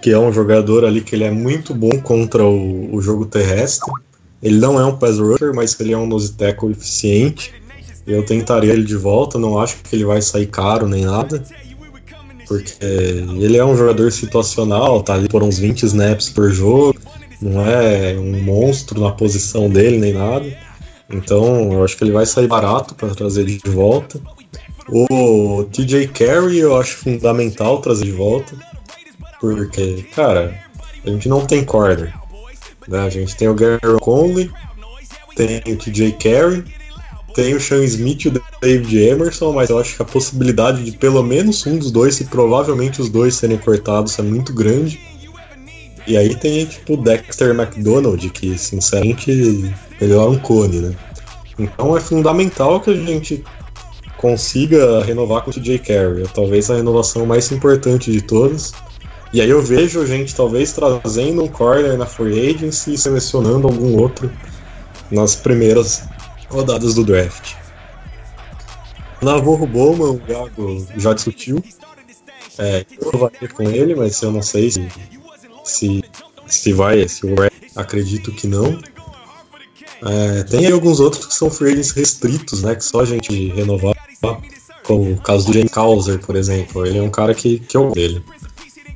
[0.00, 3.92] que é um jogador ali que ele é muito bom contra o, o jogo terrestre.
[4.42, 7.52] Ele não é um pass rusher, mas ele é um nose tackle eficiente.
[8.06, 11.42] Eu tentaria ele de volta, não acho que ele vai sair caro nem nada.
[12.46, 16.98] Porque ele é um jogador situacional, tá ali por uns 20 snaps por jogo,
[17.42, 20.46] não é um monstro na posição dele nem nada.
[21.10, 24.18] Então eu acho que ele vai sair barato para trazer ele de volta.
[24.88, 28.56] O TJ Carey eu acho fundamental trazer de volta.
[29.40, 30.58] Porque, cara,
[31.04, 32.12] a gente não tem corner.
[32.86, 33.00] Né?
[33.00, 34.50] A gente tem o Gary Conley,
[35.36, 36.64] tem o TJ Carey,
[37.34, 40.92] tem o Sean Smith e o David Emerson, mas eu acho que a possibilidade de
[40.92, 45.00] pelo menos um dos dois, e provavelmente os dois serem cortados, é muito grande.
[46.06, 49.30] E aí tem tipo o Dexter McDonald, que sinceramente
[50.00, 50.96] melhor é um cone, né?
[51.58, 53.44] Então é fundamental que a gente
[54.16, 56.22] consiga renovar com o TJ Carey.
[56.22, 58.72] É talvez a renovação mais importante de todas.
[59.32, 63.96] E aí eu vejo gente talvez trazendo um corner na free agency e selecionando algum
[63.96, 64.30] outro
[65.10, 66.04] nas primeiras
[66.48, 67.54] rodadas do draft.
[69.20, 71.62] Navarro Bowman, o Gago já discutiu.
[72.56, 74.88] É, eu vou com ele, mas eu não sei se,
[75.64, 76.04] se,
[76.46, 78.78] se vai, se o Red acredito que não.
[80.04, 82.74] É, tem aí alguns outros que são free agents restritos, né?
[82.74, 83.94] Que só a gente renovar,
[84.84, 86.86] como o caso do James Causer, por exemplo.
[86.86, 88.22] Ele é um cara que, que eu dele.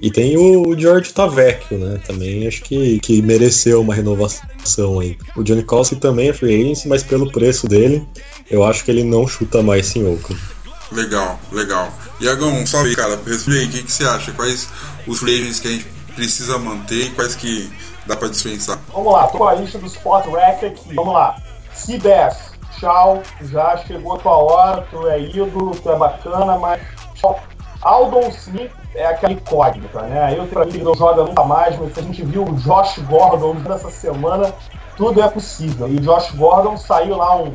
[0.02, 2.00] E tem o George Tavecchio, né?
[2.04, 5.16] Também acho que, que mereceu uma renovação aí.
[5.36, 8.04] O Johnny Colson também é free agency, mas pelo preço dele,
[8.50, 10.42] eu acho que ele não chuta mais em Oakland.
[10.90, 11.88] Legal, legal.
[12.20, 13.16] Iagão, salve, cara.
[13.24, 14.32] Responde aí, o que, que você acha?
[14.32, 14.68] Quais
[15.06, 15.86] os free agents que a gente
[16.16, 17.72] precisa manter e quais que
[18.04, 18.80] dá pra dispensar?
[18.92, 20.94] Vamos lá, tô com a lista do Spot Rack aqui.
[20.96, 21.36] Vamos lá.
[21.72, 23.22] Cibes, tchau.
[23.42, 26.82] Já chegou a tua hora, tu é ídolo, tu é bacana, mas
[27.14, 27.40] tchau.
[27.82, 30.36] Aldon Smith é aquela incógnita, né?
[30.36, 33.54] Eu, pra ele não joga nunca mais, mas se a gente viu o Josh Gordon
[33.54, 34.54] nessa semana,
[34.96, 35.88] tudo é possível.
[35.88, 37.52] E Josh Gordon saiu lá um,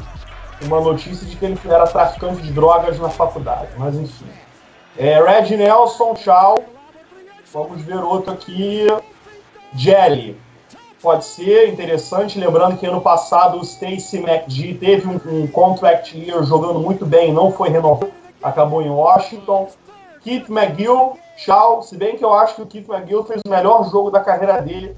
[0.63, 4.25] uma notícia de que ele era traficante de drogas na faculdade, mas enfim.
[4.97, 6.57] É, Red Nelson, tchau.
[7.53, 8.87] Vamos ver outro aqui.
[9.73, 10.37] Jelly.
[11.01, 16.43] Pode ser interessante, lembrando que ano passado o Stacey McGee teve um, um contract year
[16.43, 18.11] jogando muito bem, não foi renovado,
[18.41, 19.69] acabou em Washington.
[20.27, 21.81] Keith McGill, tchau.
[21.81, 24.61] Se bem que eu acho que o Keith McGill fez o melhor jogo da carreira
[24.61, 24.93] dele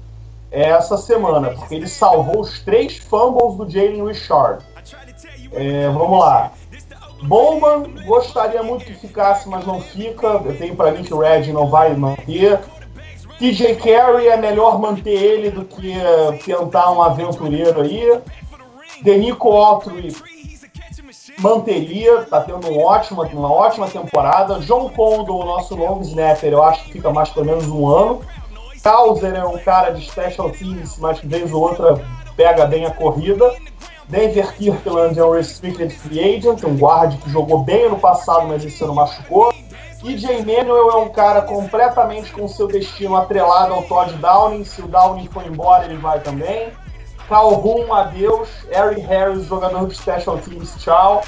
[0.50, 4.64] essa semana, porque ele salvou os três fumbles do Jalen Richard.
[5.52, 6.50] É, vamos lá.
[7.22, 10.26] Bowman, gostaria muito que ficasse, mas não fica.
[10.26, 12.58] Eu tenho para mim que o Red não vai manter.
[13.38, 18.20] TJ Carey é melhor manter ele do que uh, tentar um aventureiro aí.
[19.04, 20.12] Denico Autry
[21.40, 24.60] manteria, tá tendo um ótima, uma ótima temporada.
[24.60, 28.20] John Condon, o nosso long snapper, eu acho que fica mais pelo menos um ano.
[28.82, 32.02] Causer é um cara de special teams, mas que vez ou outra
[32.36, 33.54] pega bem a corrida.
[34.08, 38.64] Denver Kirkland é um restricted free agent, um guarda que jogou bem ano passado, mas
[38.64, 39.52] esse ano machucou.
[40.02, 44.64] E Jay Manuel é um cara completamente com seu destino atrelado ao Todd Downing.
[44.64, 46.72] Se o Downing for embora, ele vai também.
[47.30, 48.48] Calhoun, adeus.
[48.72, 51.22] Eric Harris, jogador de Special Teams, tchau.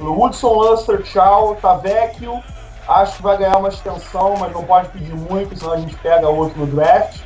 [0.00, 1.54] Woodson Luster, tchau.
[1.62, 2.42] Tavecchio,
[2.88, 6.28] acho que vai ganhar uma extensão, mas não pode pedir muito, senão a gente pega
[6.28, 7.20] outro no draft.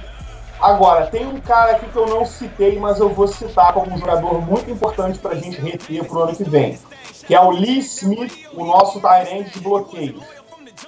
[0.60, 3.98] Agora, tem um cara aqui que eu não citei, mas eu vou citar como um
[3.98, 6.78] jogador muito importante para a gente reter para o ano que vem,
[7.26, 10.22] que é o Lee Smith, o nosso tight de bloqueios.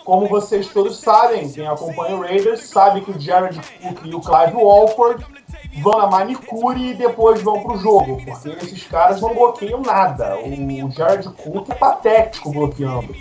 [0.05, 4.21] Como vocês todos sabem, quem acompanha o Raiders sabe que o Jared Cook e o
[4.21, 5.25] Clive Walford
[5.81, 10.37] vão na manicure e depois vão pro jogo, porque esses caras não bloqueiam nada.
[10.39, 13.15] O Jared Cook é patético bloqueando.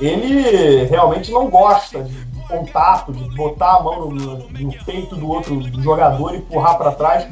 [0.00, 5.60] Ele realmente não gosta de contato, de botar a mão no, no peito do outro
[5.82, 7.26] jogador e empurrar para trás.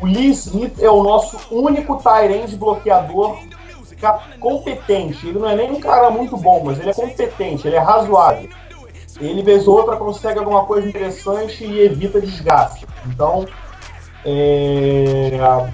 [0.00, 3.38] O Lee Smith é o nosso único Tyrande bloqueador
[4.38, 5.26] competente.
[5.26, 8.48] Ele não é nem um cara muito bom, mas ele é competente, ele é razoável.
[9.20, 12.86] Ele, vez ou outra, consegue alguma coisa interessante e evita desgaste.
[13.06, 13.46] Então,
[14.24, 15.68] é...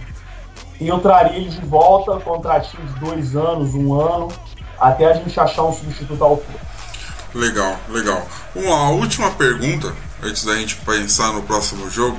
[0.81, 4.29] eu traria ele de volta, contratinho de dois anos, um ano,
[4.79, 6.59] até a gente achar um substituto altura.
[7.35, 8.27] Legal, legal.
[8.55, 12.19] Uma última pergunta, antes da gente pensar no próximo jogo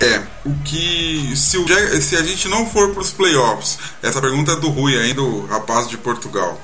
[0.00, 1.66] é o que se, o,
[2.00, 5.46] se a gente não for para os playoffs, essa pergunta é do Rui ainda, o
[5.46, 6.60] rapaz de Portugal.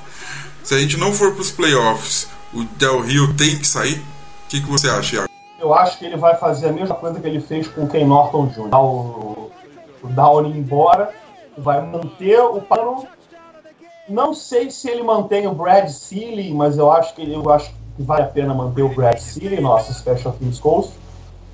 [0.63, 3.97] Se a gente não for para os playoffs, o Del Rio tem que sair?
[3.97, 5.29] O que, que você acha, Iago?
[5.59, 8.05] Eu acho que ele vai fazer a mesma coisa que ele fez com o Ken
[8.05, 8.75] Norton Jr.
[8.75, 9.51] O,
[10.03, 11.13] o Downey embora,
[11.57, 13.07] vai manter o plano.
[14.09, 17.69] Não sei se ele mantém o Brad Seeley, mas eu acho que ele, eu acho
[17.95, 20.91] que vale a pena manter o Brad Seeley, nosso Special Teams Coach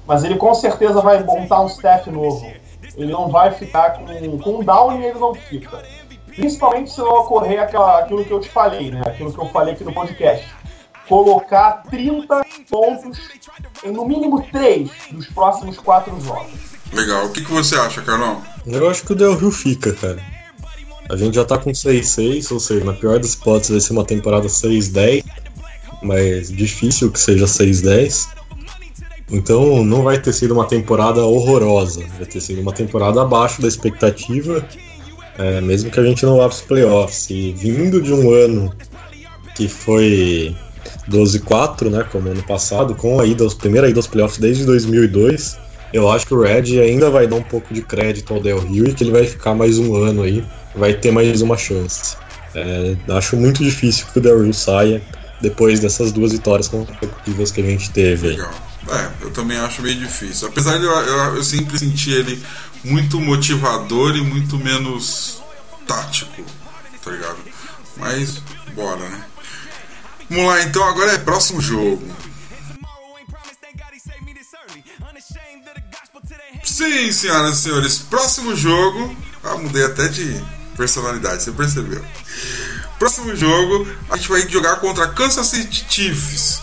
[0.10, 2.52] mas ele com certeza vai montar um staff novo.
[2.98, 4.06] Ele não vai ficar com,
[4.40, 5.84] com um e ele não fica.
[6.26, 9.04] Principalmente se não ocorrer aquela, aquilo que eu te falei, né?
[9.06, 10.48] Aquilo que eu falei aqui no podcast.
[11.10, 13.20] Colocar 30 pontos
[13.84, 16.52] em no mínimo 3 dos próximos 4 jogos.
[16.94, 17.26] Legal.
[17.26, 18.42] O que, que você acha, Carlão?
[18.66, 20.24] Eu acho que o Del Rio fica, cara.
[21.10, 24.06] A gente já tá com 6-6, ou seja, na pior das hipóteses vai ser uma
[24.06, 25.26] temporada 6-10,
[26.04, 28.28] mas difícil que seja 6-10.
[29.32, 33.68] Então não vai ter sido uma temporada horrorosa, vai ter sido uma temporada abaixo da
[33.68, 34.64] expectativa,
[35.38, 37.30] é, mesmo que a gente não vá para os playoffs.
[37.32, 38.72] E vindo de um ano
[39.56, 40.56] que foi
[41.10, 45.58] 12-4, né, como ano passado, com a ida, primeira ida aos playoffs desde 2002,
[45.92, 48.88] eu acho que o Red ainda vai dar um pouco de crédito ao Del Rio
[48.88, 52.16] e que ele vai ficar mais um ano aí, vai ter mais uma chance.
[52.54, 55.02] É, acho muito difícil que o Del Rio saia
[55.42, 58.30] depois dessas duas vitórias consecutivas que a gente teve.
[58.30, 58.52] Legal.
[58.90, 60.48] É, eu também acho meio difícil.
[60.48, 62.42] Apesar de eu, eu, eu sempre sentir ele
[62.84, 65.42] muito motivador e muito menos
[65.86, 66.44] tático,
[67.04, 67.38] tá ligado?
[67.98, 68.42] Mas,
[68.76, 69.24] bora, né?
[70.30, 72.08] Vamos lá, então agora é próximo jogo.
[76.64, 79.16] Sim, senhoras e senhores, próximo jogo.
[79.44, 80.42] Ah, mudei até de
[80.78, 82.04] personalidade, você percebeu?
[82.98, 86.62] Próximo jogo, a gente vai jogar contra Kansas City Chiefs.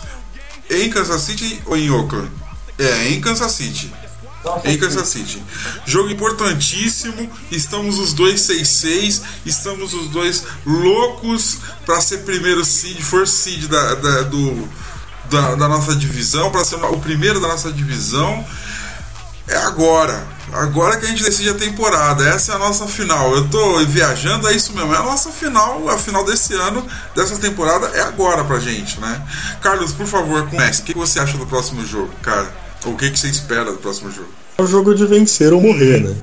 [0.69, 2.31] Em Kansas City ou em Oakland?
[2.77, 3.93] É, em Kansas City.
[4.63, 5.43] Em Kansas City.
[5.85, 7.29] Jogo importantíssimo.
[7.51, 9.21] Estamos os dois 6-6.
[9.45, 14.69] Estamos os dois loucos para ser primeiro seed, first seed da, da, do,
[15.29, 18.45] da, da nossa divisão, para ser o primeiro da nossa divisão.
[19.47, 20.27] É agora.
[20.53, 22.27] Agora que a gente decide a temporada.
[22.27, 23.35] Essa é a nossa final.
[23.35, 24.93] Eu tô viajando, é isso mesmo.
[24.93, 29.21] É a nossa final, a final desse ano, dessa temporada, é agora pra gente, né?
[29.61, 30.81] Carlos, por favor, comece.
[30.81, 32.66] O que você acha do próximo jogo, cara?
[32.87, 34.29] O que você espera do próximo jogo?
[34.57, 36.15] É o jogo de vencer ou morrer, né?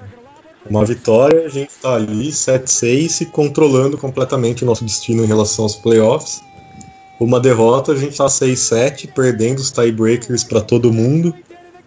[0.68, 5.64] Uma vitória, a gente tá ali 7-6 e controlando completamente o nosso destino em relação
[5.64, 6.40] aos playoffs.
[7.20, 11.34] Uma derrota, a gente tá 6-7, perdendo os tiebreakers para todo mundo,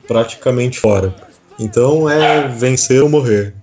[0.07, 1.13] praticamente fora.
[1.57, 3.55] Então é vencer ou morrer.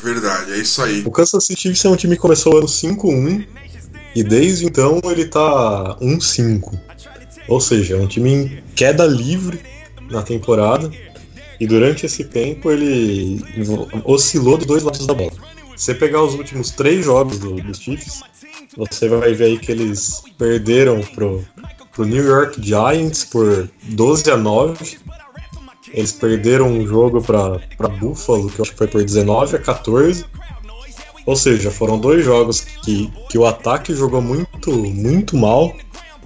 [0.00, 1.02] Verdade, é isso aí.
[1.04, 3.46] O Kansas City Chiefs é um time que começou o ano 5-1
[4.14, 6.78] e desde então ele tá 1-5.
[7.48, 9.60] Ou seja, é um time em queda livre
[10.10, 10.90] na temporada
[11.58, 13.44] e durante esse tempo ele
[14.04, 15.32] oscilou dos dois lados da bola.
[15.76, 18.22] Se você pegar os últimos três jogos do, dos Chiefs,
[18.76, 21.44] você vai ver aí que eles perderam pro,
[21.92, 24.98] pro New York Giants por 12 a 9.
[25.92, 30.24] Eles perderam um jogo para Buffalo, que eu acho que foi por 19 a 14.
[31.26, 35.74] Ou seja, foram dois jogos que, que o ataque jogou muito, muito mal.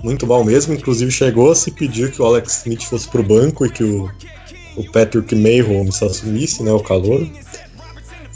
[0.05, 0.75] Muito mal mesmo.
[0.75, 4.11] Inclusive chegou a se pedir que o Alex Smith fosse pro banco e que o,
[4.77, 7.27] o Patrick Mayholmes assumisse né, o calor.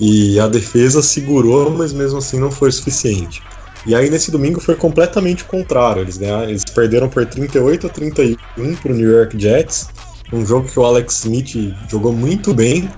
[0.00, 3.42] E a defesa segurou, mas mesmo assim não foi suficiente.
[3.84, 6.00] E aí nesse domingo foi completamente o contrário.
[6.00, 9.88] Eles, eles perderam por 38 a 31 para o New York Jets.
[10.32, 12.88] Um jogo que o Alex Smith jogou muito bem.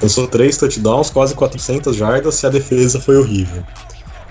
[0.00, 3.62] Lançou três touchdowns, quase 400 jardas e a defesa foi horrível.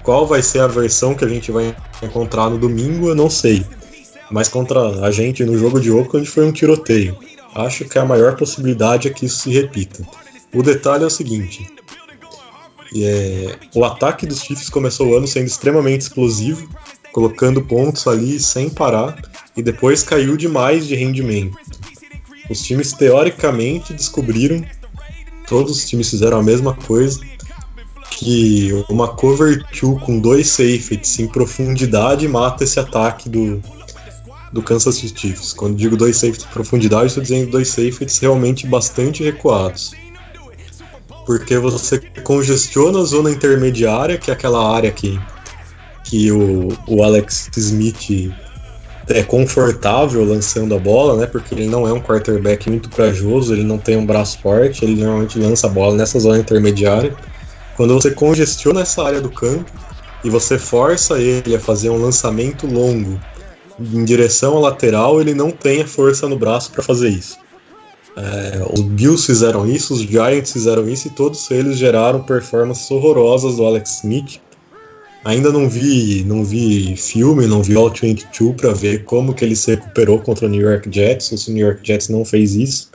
[0.10, 3.64] Qual vai ser a versão que a gente vai encontrar no domingo, eu não sei.
[4.32, 7.16] Mas contra a gente no jogo de Oakland foi um tiroteio.
[7.53, 10.03] Acho que a maior possibilidade é que isso se repita.
[10.51, 11.68] O detalhe é o seguinte:
[12.97, 16.68] é, o ataque dos Chiefs começou o ano sendo extremamente explosivo,
[17.14, 19.16] colocando pontos ali sem parar,
[19.55, 21.55] e depois caiu demais de rendimento.
[22.49, 24.66] Os times teoricamente descobriram,
[25.47, 27.20] todos os times fizeram a mesma coisa,
[28.12, 33.62] que uma cover 2 com dois safeties em profundidade mata esse ataque do,
[34.51, 35.53] do Kansas City Chiefs.
[35.53, 39.93] Quando digo dois safeties em profundidade, estou dizendo dois safeties realmente bastante recuados
[41.30, 45.22] porque você congestiona a zona intermediária, que é aquela área que,
[46.03, 48.34] que o, o Alex Smith
[49.07, 51.28] é confortável lançando a bola, né?
[51.28, 54.99] Porque ele não é um quarterback muito corajoso, ele não tem um braço forte, ele
[55.03, 57.16] normalmente lança a bola nessa zona intermediária.
[57.80, 59.71] Quando você congestiona essa área do campo
[60.21, 63.17] e você força ele a fazer um lançamento longo
[63.80, 67.38] em direção à lateral, ele não tem a força no braço para fazer isso.
[68.17, 73.55] É, os Bills fizeram isso, os Giants fizeram isso e todos eles geraram performances horrorosas
[73.55, 74.41] do Alex Smith.
[75.23, 79.55] Ainda não vi, não vi filme, não vi All 22 para ver como que ele
[79.55, 82.89] se recuperou contra o New York Jets, se o New York Jets não fez isso.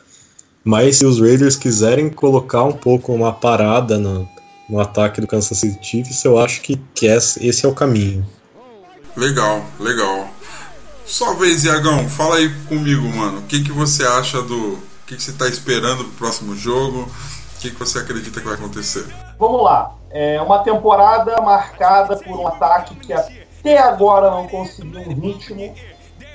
[0.63, 4.29] Mas se os Raiders quiserem colocar um pouco uma parada no,
[4.69, 8.27] no ataque do Kansas City Chiefs, eu acho que, que esse é o caminho.
[9.17, 10.29] Legal, legal.
[11.05, 13.39] Só vez, Iagão, fala aí comigo, mano.
[13.39, 16.57] O que, que você acha do, o que, que você está esperando para o próximo
[16.57, 17.03] jogo?
[17.57, 19.05] O que, que você acredita que vai acontecer?
[19.39, 19.95] Vamos lá.
[20.11, 25.75] É uma temporada marcada por um ataque que até agora não conseguiu um ritmo,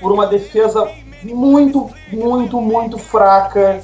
[0.00, 0.88] por uma defesa
[1.22, 3.82] muito, muito, muito fraca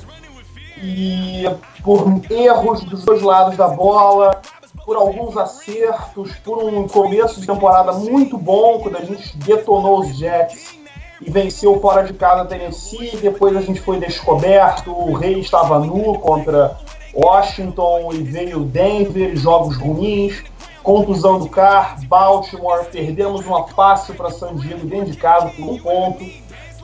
[0.80, 1.44] e
[1.86, 4.40] por erros dos dois lados da bola,
[4.84, 10.16] por alguns acertos, por um começo de temporada muito bom, quando a gente detonou os
[10.16, 10.76] Jets
[11.20, 13.16] e venceu fora de casa Tennessee.
[13.22, 16.76] Depois a gente foi descoberto, o Rei estava nu contra
[17.14, 20.42] Washington e veio Denver, jogos ruins,
[20.82, 25.78] contusão do Carr, Baltimore, perdemos uma fácil para San Diego dentro de casa por um
[25.78, 26.24] ponto.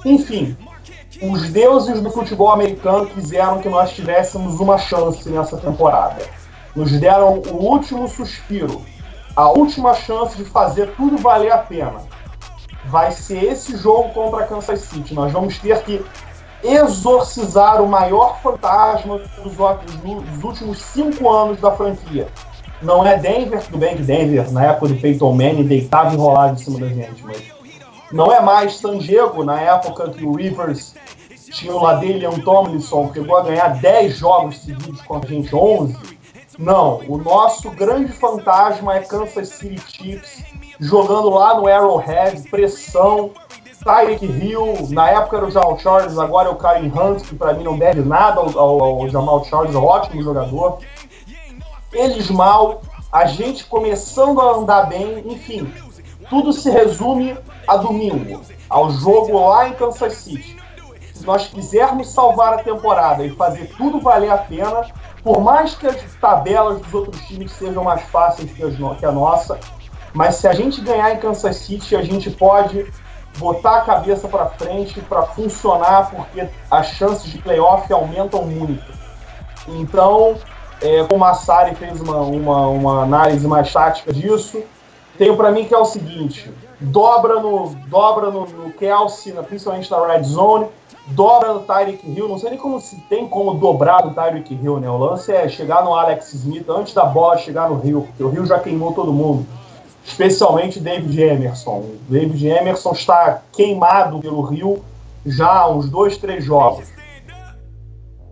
[0.05, 0.57] Enfim,
[1.21, 6.23] os deuses do futebol americano quiseram que nós tivéssemos uma chance nessa temporada.
[6.75, 8.83] Nos deram o último suspiro,
[9.37, 12.03] a última chance de fazer tudo valer a pena
[12.87, 15.15] vai ser esse jogo contra a Kansas City.
[15.15, 16.05] Nós vamos ter que
[16.63, 22.29] exorcizar o maior fantasma dos, últimos cinco anos da franquia.
[22.81, 26.65] Não é Denver, tudo bem que Denver, na época do Peyton Manning, deitava enrolado em
[26.65, 27.52] cima da gente, mas
[28.13, 30.95] não é mais San Diego, na época que o Rivers
[31.51, 35.97] tinha o Ladelian Tomlinson, chegou a ganhar 10 jogos seguidos contra a gente, 11.
[36.59, 40.45] Não, o nosso grande fantasma é Kansas City Chiefs,
[40.79, 43.31] jogando lá no Arrowhead, pressão.
[43.83, 47.53] Tyreek Hill, na época era o Jamal Charles, agora é o Karen Hunt, que para
[47.53, 50.79] mim não deve nada ao, ao, ao Jamal Charles, é um ótimo jogador.
[51.93, 55.69] Eles mal, a gente começando a andar bem, enfim,
[56.33, 57.37] tudo se resume
[57.69, 60.57] a domingo, ao jogo lá em Kansas City.
[61.13, 64.87] Se nós quisermos salvar a temporada e fazer tudo valer a pena,
[65.23, 68.65] por mais que as tabelas dos outros times sejam mais fáceis que,
[69.05, 69.61] a nossa,
[70.15, 72.91] mas se a gente ganhar em Kansas City, a gente pode
[73.37, 78.91] botar a cabeça para frente para funcionar, porque as chances de playoff aumentam muito.
[79.69, 80.37] Então,
[80.81, 84.65] é, como a Sari fez uma, uma, uma análise mais tática disso,
[85.19, 86.51] tenho para mim que é o seguinte:
[86.81, 90.67] dobra no, dobra no, no Kelsey, principalmente na red zone,
[91.09, 92.29] dobra no Tyreek Hill.
[92.29, 94.89] Não sei nem como se tem como dobrar no Tyreek Hill, né?
[94.89, 98.33] O lance é chegar no Alex Smith antes da bola chegar no Hill, porque o
[98.33, 99.47] Hill já queimou todo mundo
[100.05, 101.85] especialmente David Emerson.
[102.09, 104.83] David Emerson está queimado pelo Rio
[105.25, 106.89] já há uns dois, três jogos.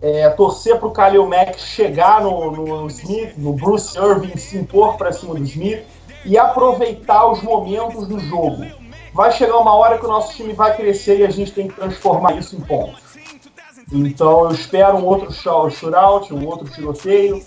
[0.01, 4.97] É, torcer para o Khalil Mack chegar no, no, Smith, no Bruce Irving, se impor
[4.97, 5.83] para cima do Smith
[6.25, 8.65] e aproveitar os momentos do jogo.
[9.13, 11.73] vai chegar uma hora que o nosso time vai crescer e a gente tem que
[11.73, 13.01] transformar isso em pontos.
[13.91, 17.43] Então eu espero um outro shootout, um outro tiroteio,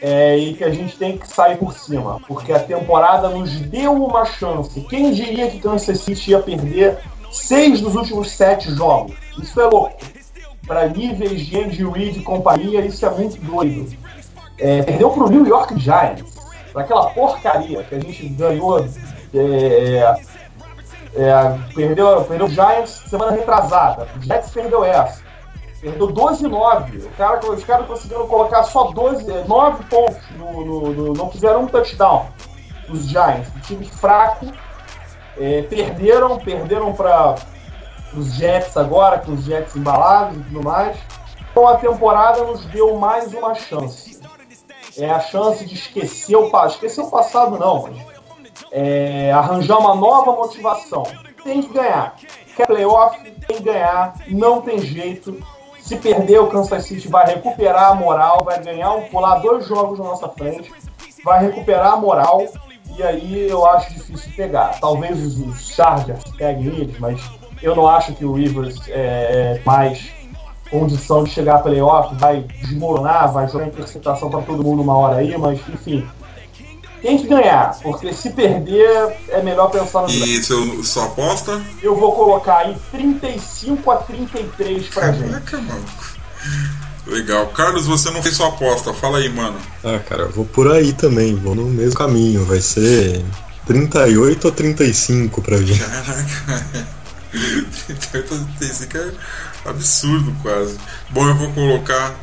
[0.00, 3.92] é, e que a gente tem que sair por cima, porque a temporada nos deu
[3.92, 4.80] uma chance.
[4.82, 6.98] Quem diria que Kansas City ia perder
[7.30, 9.16] seis dos últimos sete jogos?
[9.40, 9.96] Isso é louco.
[10.66, 13.96] Para níveis de Andy Reid e companhia, isso é muito doido.
[14.58, 16.34] É, perdeu para o New York Giants,
[16.74, 18.84] para aquela porcaria que a gente ganhou.
[19.32, 20.14] É,
[21.16, 24.08] é, perdeu, perdeu o Giants semana retrasada.
[24.16, 25.22] O Jets perdeu essa.
[25.80, 27.08] Perdeu 12-9.
[27.16, 30.18] Cara, os caras conseguiram colocar só 12, 9 pontos.
[30.36, 32.26] No, no, no, não fizeram um touchdown.
[32.88, 33.48] Os Giants.
[33.56, 34.46] Um time fraco.
[35.38, 37.36] É, perderam, perderam para
[38.16, 40.96] os Jets agora, com os Jets embalados e tudo mais.
[41.50, 44.13] Então a temporada nos deu mais uma chance.
[44.98, 46.74] É a chance de esquecer o passado.
[46.74, 48.14] Esquecer o passado não, mas
[48.70, 51.04] é, arranjar uma nova motivação.
[51.42, 52.16] Tem que ganhar.
[52.56, 55.40] Quer playoff, tem que ganhar, não tem jeito.
[55.80, 59.98] Se perder, o Kansas City vai recuperar a moral, vai ganhar um, pular dois jogos
[59.98, 60.72] na nossa frente,
[61.22, 62.46] vai recuperar a moral,
[62.96, 64.78] e aí eu acho difícil pegar.
[64.80, 67.20] Talvez os, Chargers peguem eles, mas
[67.60, 70.10] eu não acho que o Rivers é, é mais
[70.70, 75.16] condição de chegar a playoff, vai desmoronar, vai jogar interceptação para todo mundo uma hora
[75.16, 76.06] aí, mas enfim,
[77.02, 81.62] tem que ganhar, porque se perder é melhor pensar no E seu, sua aposta?
[81.82, 85.68] Eu vou colocar aí 35 a 33 pra Caraca, gente.
[85.68, 86.14] maluco.
[87.06, 87.46] Legal.
[87.48, 88.94] Carlos, você não fez sua aposta.
[88.94, 89.58] Fala aí, mano.
[89.84, 91.34] Ah, cara, eu vou por aí também.
[91.34, 92.44] Vou no mesmo caminho.
[92.46, 93.22] Vai ser
[93.66, 95.80] 38 a 35 pra gente.
[95.80, 96.86] Caraca.
[97.32, 99.12] 38 a 35 é
[99.64, 100.76] absurdo quase.
[101.10, 102.14] Bom, eu vou colocar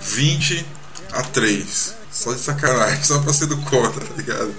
[0.00, 0.64] 20
[1.12, 1.94] a 3.
[2.10, 4.54] Só de sacanagem, só pra ser do contra, tá ligado?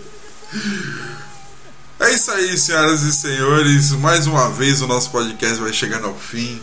[1.99, 3.91] É isso aí, senhoras e senhores.
[3.91, 6.61] Mais uma vez o nosso podcast vai chegando ao fim.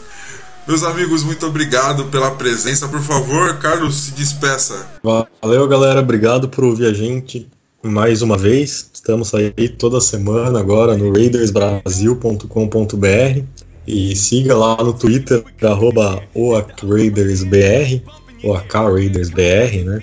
[0.66, 2.86] Meus amigos, muito obrigado pela presença.
[2.86, 4.86] Por favor, Carlos, se despeça.
[5.02, 6.00] Valeu, galera.
[6.00, 7.48] Obrigado por ouvir a gente
[7.82, 8.88] mais uma vez.
[8.92, 13.44] Estamos aí toda semana agora no raidersbrasil.com.br
[13.86, 18.02] e siga lá no Twitter, arroba OACRaidersBR,
[18.44, 20.02] OACRaidersBR, né?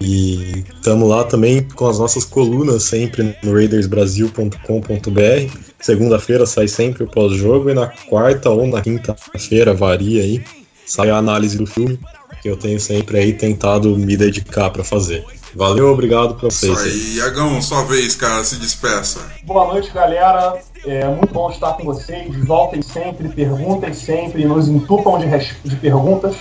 [0.00, 5.58] E estamos lá também com as nossas colunas sempre no raidersbrasil.com.br.
[5.80, 10.44] Segunda-feira sai sempre o pós-jogo e na quarta ou na quinta-feira, varia aí,
[10.86, 11.98] sai a análise do filme,
[12.40, 15.24] que eu tenho sempre aí tentado me dedicar para fazer.
[15.54, 16.72] Valeu, obrigado pra vocês.
[16.72, 19.20] Isso aí, Iagão, sua vez, cara, se despeça.
[19.44, 20.58] Boa noite, galera.
[20.84, 22.34] É muito bom estar com vocês.
[22.44, 25.26] Voltem sempre, perguntem sempre, nos entupam de,
[25.64, 26.36] de perguntas.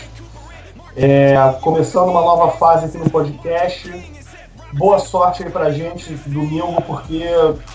[0.96, 3.92] É, começando uma nova fase aqui no podcast.
[4.74, 7.24] Boa sorte aí pra gente domingo, porque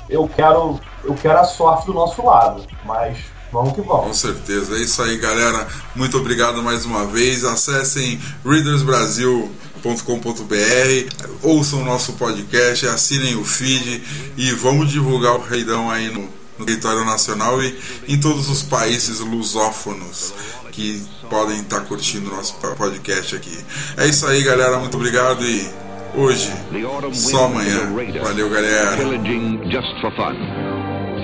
[0.09, 2.65] eu quero, eu quero a sorte do nosso lado.
[2.85, 3.19] Mas
[3.53, 4.07] vamos que vamos.
[4.07, 4.75] Com certeza.
[4.77, 5.67] É isso aí, galera.
[5.95, 7.45] Muito obrigado mais uma vez.
[7.45, 8.19] Acessem
[9.83, 14.03] readersbrasil.com.br, ouçam o nosso podcast, assinem o feed
[14.37, 17.77] e vamos divulgar o Reidão aí no, no território nacional e
[18.09, 20.35] em todos os países lusófonos
[20.73, 23.59] que podem estar tá curtindo nosso podcast aqui.
[23.97, 24.79] É isso aí, galera.
[24.79, 25.69] Muito obrigado e
[26.15, 26.53] hoje,
[27.13, 27.93] só amanhã.
[28.23, 28.97] Valeu, galera.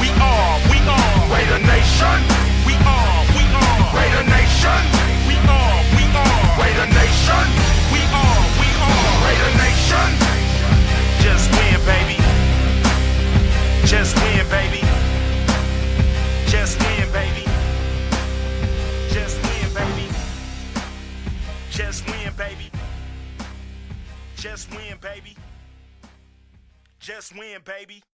[0.00, 1.16] we are, we are.
[1.30, 2.18] Raider Nation,
[2.66, 3.80] we are, we are.
[3.94, 4.82] Raider Nation,
[5.28, 6.40] we are, we are.
[6.60, 7.46] Raider Nation,
[7.92, 9.12] we are, we are.
[9.24, 10.08] Raider Nation,
[11.22, 12.18] just win, baby.
[13.86, 14.82] Just win, baby.
[16.46, 17.44] Just win, baby.
[19.10, 20.08] Just win, baby.
[21.70, 22.70] Just win, baby.
[24.36, 25.36] Just win, baby.
[27.00, 28.09] Just win, baby.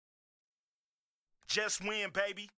[1.56, 2.50] Just win, baby.